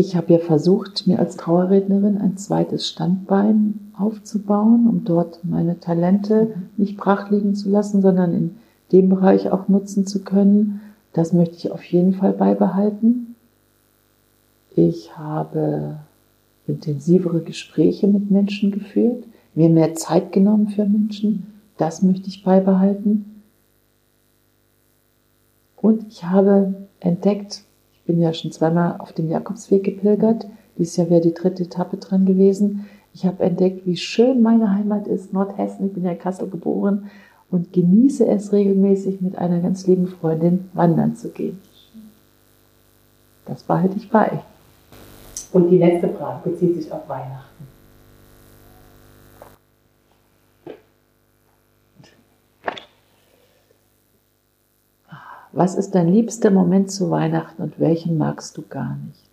Ich 0.00 0.16
habe 0.16 0.32
ja 0.32 0.38
versucht, 0.38 1.06
mir 1.06 1.18
als 1.18 1.36
Trauerrednerin 1.36 2.16
ein 2.16 2.38
zweites 2.38 2.88
Standbein 2.88 3.92
aufzubauen, 3.98 4.86
um 4.88 5.04
dort 5.04 5.40
meine 5.44 5.78
Talente 5.78 6.54
nicht 6.78 6.96
brach 6.96 7.30
liegen 7.30 7.54
zu 7.54 7.68
lassen, 7.68 8.00
sondern 8.00 8.32
in 8.32 8.56
dem 8.92 9.10
Bereich 9.10 9.50
auch 9.50 9.68
nutzen 9.68 10.06
zu 10.06 10.24
können. 10.24 10.80
Das 11.12 11.34
möchte 11.34 11.56
ich 11.56 11.70
auf 11.70 11.84
jeden 11.84 12.14
Fall 12.14 12.32
beibehalten. 12.32 13.36
Ich 14.74 15.18
habe 15.18 15.98
intensivere 16.66 17.42
Gespräche 17.42 18.06
mit 18.06 18.30
Menschen 18.30 18.70
geführt, 18.70 19.24
mir 19.54 19.68
mehr 19.68 19.94
Zeit 19.96 20.32
genommen 20.32 20.68
für 20.68 20.86
Menschen. 20.86 21.52
Das 21.76 22.00
möchte 22.00 22.28
ich 22.28 22.42
beibehalten. 22.42 23.42
Und 25.76 26.06
ich 26.08 26.24
habe 26.24 26.86
entdeckt, 27.00 27.64
bin 28.10 28.20
ja 28.20 28.32
schon 28.32 28.50
zweimal 28.50 28.96
auf 28.98 29.12
dem 29.12 29.28
Jakobsweg 29.28 29.84
gepilgert. 29.84 30.46
Dieses 30.76 30.96
Jahr 30.96 31.10
wäre 31.10 31.20
die 31.20 31.34
dritte 31.34 31.62
Etappe 31.62 31.96
dran 31.96 32.26
gewesen. 32.26 32.86
Ich 33.14 33.24
habe 33.24 33.44
entdeckt, 33.44 33.86
wie 33.86 33.96
schön 33.96 34.42
meine 34.42 34.74
Heimat 34.74 35.06
ist, 35.06 35.32
Nordhessen. 35.32 35.86
Ich 35.86 35.92
bin 35.92 36.04
ja 36.04 36.10
in 36.10 36.18
Kassel 36.18 36.48
geboren 36.48 37.08
und 37.50 37.72
genieße 37.72 38.26
es 38.26 38.52
regelmäßig, 38.52 39.20
mit 39.20 39.38
einer 39.38 39.60
ganz 39.60 39.86
lieben 39.86 40.08
Freundin 40.08 40.68
wandern 40.72 41.14
zu 41.14 41.28
gehen. 41.28 41.60
Das 43.46 43.62
behalte 43.62 43.96
ich 43.96 44.10
bei. 44.10 44.42
Und 45.52 45.68
die 45.68 45.78
letzte 45.78 46.08
Frage 46.08 46.50
bezieht 46.50 46.74
sich 46.74 46.90
auf 46.90 47.08
Weihnachten. 47.08 47.49
Was 55.52 55.74
ist 55.74 55.96
dein 55.96 56.08
liebster 56.08 56.50
Moment 56.50 56.92
zu 56.92 57.10
Weihnachten 57.10 57.62
und 57.62 57.80
welchen 57.80 58.16
magst 58.16 58.56
du 58.56 58.62
gar 58.62 58.96
nicht? 59.06 59.30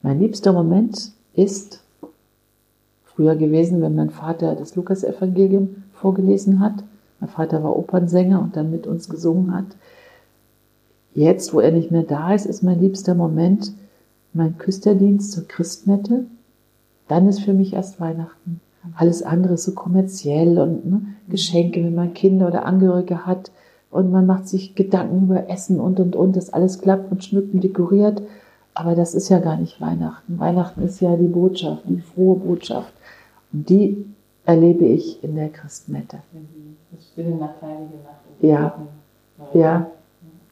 Mein 0.00 0.20
liebster 0.20 0.52
Moment 0.52 1.12
ist 1.34 1.82
früher 3.04 3.34
gewesen, 3.34 3.82
wenn 3.82 3.96
mein 3.96 4.10
Vater 4.10 4.54
das 4.54 4.76
Lukasevangelium 4.76 5.82
vorgelesen 5.92 6.60
hat. 6.60 6.84
Mein 7.18 7.30
Vater 7.30 7.64
war 7.64 7.76
Opernsänger 7.76 8.40
und 8.40 8.56
dann 8.56 8.70
mit 8.70 8.86
uns 8.86 9.08
gesungen 9.08 9.54
hat. 9.54 9.76
Jetzt, 11.14 11.52
wo 11.52 11.60
er 11.60 11.72
nicht 11.72 11.90
mehr 11.90 12.04
da 12.04 12.32
ist, 12.32 12.46
ist 12.46 12.62
mein 12.62 12.80
liebster 12.80 13.14
Moment 13.14 13.72
mein 14.32 14.56
Küsterdienst 14.56 15.32
zur 15.32 15.46
Christmette. 15.46 16.26
Dann 17.08 17.28
ist 17.28 17.40
für 17.40 17.52
mich 17.52 17.74
erst 17.74 18.00
Weihnachten. 18.00 18.60
Alles 18.96 19.22
andere 19.22 19.54
ist 19.54 19.64
so 19.64 19.72
kommerziell 19.72 20.58
und 20.58 20.86
ne, 20.86 21.02
Geschenke, 21.28 21.84
wenn 21.84 21.94
man 21.94 22.14
Kinder 22.14 22.46
oder 22.48 22.64
Angehörige 22.64 23.26
hat 23.26 23.50
und 23.92 24.10
man 24.10 24.26
macht 24.26 24.48
sich 24.48 24.74
Gedanken 24.74 25.26
über 25.26 25.50
Essen 25.50 25.78
und 25.78 26.00
und 26.00 26.16
und, 26.16 26.34
dass 26.34 26.52
alles 26.52 26.80
klappt 26.80 27.12
und 27.12 27.22
schmückt 27.22 27.52
und 27.54 27.62
dekoriert. 27.62 28.22
Aber 28.74 28.94
das 28.94 29.14
ist 29.14 29.28
ja 29.28 29.38
gar 29.38 29.58
nicht 29.58 29.82
Weihnachten. 29.82 30.38
Weihnachten 30.38 30.82
ist 30.82 31.00
ja 31.00 31.14
die 31.14 31.28
Botschaft, 31.28 31.82
die 31.84 32.00
frohe 32.00 32.36
Botschaft. 32.36 32.92
Und 33.52 33.68
die 33.68 34.06
erlebe 34.46 34.86
ich 34.86 35.22
in 35.22 35.36
der 35.36 35.50
Christmette. 35.50 36.18
Das 36.90 37.06
Stille 37.06 37.36
Nacht, 37.36 37.60
Heilige 37.60 37.98
Nacht. 38.02 38.40
Ja, 38.40 38.78
ja, 39.52 39.90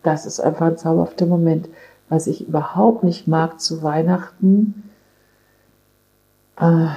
das 0.02 0.26
ist 0.26 0.40
einfach 0.40 0.66
ein 0.66 0.76
zauberhafter 0.76 1.24
Moment. 1.24 1.70
Was 2.10 2.26
ich 2.26 2.46
überhaupt 2.46 3.04
nicht 3.04 3.26
mag 3.26 3.58
zu 3.58 3.82
Weihnachten, 3.82 4.90
äh, 6.58 6.88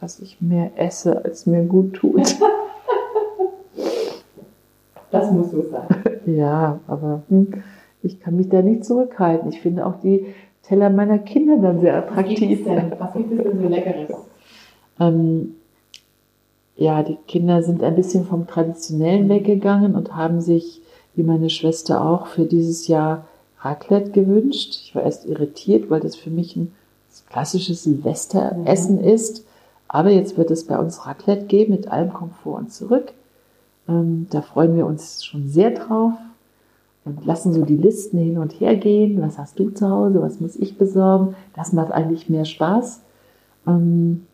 dass 0.00 0.20
ich 0.20 0.40
mehr 0.40 0.70
esse, 0.76 1.24
als 1.24 1.46
mir 1.46 1.64
gut 1.64 1.94
tut. 1.94 2.36
Das 5.10 5.30
muss 5.30 5.50
so 5.50 5.62
sein. 5.62 5.86
Ja, 6.26 6.80
aber 6.86 7.22
hm, 7.28 7.62
ich 8.02 8.20
kann 8.20 8.36
mich 8.36 8.50
da 8.50 8.60
nicht 8.60 8.84
zurückhalten. 8.84 9.48
Ich 9.50 9.60
finde 9.60 9.86
auch 9.86 9.96
die 10.00 10.26
Teller 10.62 10.90
meiner 10.90 11.18
Kinder 11.18 11.56
dann 11.56 11.80
sehr 11.80 11.96
attraktiv. 11.96 12.40
Was 12.40 12.48
gibt 12.48 12.60
es 12.60 12.64
denn, 12.66 12.92
Was 12.98 13.12
gibt 13.14 13.32
es 13.32 13.42
denn 13.42 13.62
so 13.62 13.68
Leckeres? 13.68 14.10
Ähm, 15.00 15.54
ja, 16.76 17.02
die 17.02 17.16
Kinder 17.26 17.62
sind 17.62 17.82
ein 17.82 17.96
bisschen 17.96 18.24
vom 18.24 18.46
Traditionellen 18.46 19.28
weggegangen 19.28 19.94
und 19.94 20.14
haben 20.14 20.40
sich, 20.40 20.82
wie 21.14 21.22
meine 21.22 21.50
Schwester 21.50 22.04
auch, 22.04 22.26
für 22.26 22.44
dieses 22.44 22.86
Jahr 22.86 23.26
Raclette 23.60 24.10
gewünscht. 24.12 24.78
Ich 24.84 24.94
war 24.94 25.02
erst 25.02 25.26
irritiert, 25.26 25.90
weil 25.90 26.00
das 26.00 26.16
für 26.16 26.30
mich 26.30 26.56
ein 26.56 26.72
klassisches 27.30 27.84
Silvesteressen 27.84 28.98
mhm. 28.98 29.04
ist. 29.04 29.44
Aber 29.88 30.10
jetzt 30.10 30.38
wird 30.38 30.50
es 30.50 30.66
bei 30.66 30.78
uns 30.78 31.06
Raclette 31.06 31.46
geben 31.46 31.72
mit 31.72 31.88
allem 31.88 32.12
Komfort 32.12 32.58
und 32.58 32.72
zurück. 32.72 33.12
Ähm, 33.88 34.26
da 34.30 34.42
freuen 34.42 34.76
wir 34.76 34.86
uns 34.86 35.24
schon 35.24 35.48
sehr 35.48 35.70
drauf 35.70 36.14
und 37.04 37.24
lassen 37.24 37.52
so 37.52 37.64
die 37.64 37.76
Listen 37.76 38.18
hin 38.18 38.38
und 38.38 38.60
her 38.60 38.76
gehen. 38.76 39.20
Was 39.22 39.38
hast 39.38 39.58
du 39.58 39.70
zu 39.70 39.88
Hause? 39.88 40.22
Was 40.22 40.40
muss 40.40 40.56
ich 40.56 40.78
besorgen? 40.78 41.34
Das 41.54 41.72
macht 41.72 41.92
eigentlich 41.92 42.28
mehr 42.28 42.44
Spaß. 42.44 43.02
Ähm, 43.66 44.26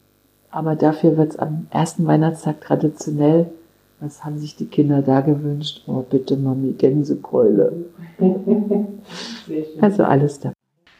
aber 0.51 0.77
dafür 0.77 1.17
wird 1.17 1.33
es 1.33 1.39
am 1.39 1.67
ersten 1.71 2.07
Weihnachtstag 2.07 2.61
traditionell, 2.61 3.51
was 4.01 4.25
haben 4.25 4.39
sich 4.39 4.57
die 4.57 4.67
Kinder 4.67 5.01
da 5.01 5.21
gewünscht? 5.23 5.83
Oh, 5.87 6.03
bitte 6.03 6.37
Mami, 6.37 6.73
Gänsekeule. 6.73 7.73
also 9.81 10.05
alles 10.05 10.41
da. 10.41 10.53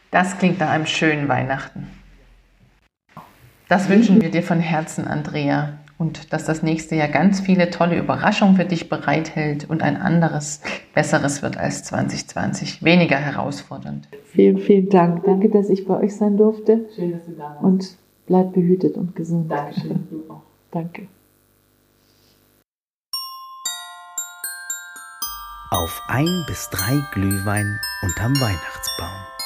Das 0.09 0.37
klingt 0.37 0.59
nach 0.59 0.69
einem 0.69 0.87
schönen 0.87 1.27
Weihnachten. 1.27 1.87
Das 3.69 3.89
wünschen 3.89 4.21
wir 4.21 4.31
dir 4.31 4.41
von 4.41 4.59
Herzen, 4.59 5.07
Andrea 5.07 5.73
und 5.97 6.31
dass 6.31 6.45
das 6.45 6.61
nächste 6.61 6.95
Jahr 6.95 7.07
ganz 7.07 7.39
viele 7.39 7.69
tolle 7.69 7.97
Überraschungen 7.97 8.55
für 8.55 8.65
dich 8.65 8.89
bereithält 8.89 9.69
und 9.69 9.81
ein 9.81 9.97
anderes, 9.97 10.61
besseres 10.93 11.41
wird 11.41 11.57
als 11.57 11.83
2020, 11.85 12.83
weniger 12.83 13.17
herausfordernd. 13.17 14.07
Vielen, 14.25 14.59
vielen 14.59 14.89
Dank. 14.89 15.23
Danke, 15.25 15.49
dass 15.49 15.69
ich 15.69 15.85
bei 15.85 15.97
euch 15.99 16.15
sein 16.15 16.37
durfte. 16.37 16.85
Schön, 16.95 17.13
dass 17.13 17.25
du 17.25 17.31
da 17.31 17.43
warst. 17.43 17.63
Und 17.63 17.97
bleib 18.27 18.53
behütet 18.53 18.95
und 18.95 19.15
gesund. 19.15 19.49
Dankeschön, 19.49 20.07
du 20.11 20.31
auch. 20.31 20.43
Danke. 20.71 21.07
Auf 25.69 26.01
ein 26.07 26.45
bis 26.47 26.69
drei 26.69 26.97
Glühwein 27.11 27.77
unterm 28.01 28.33
Weihnachtsbaum. 28.39 29.36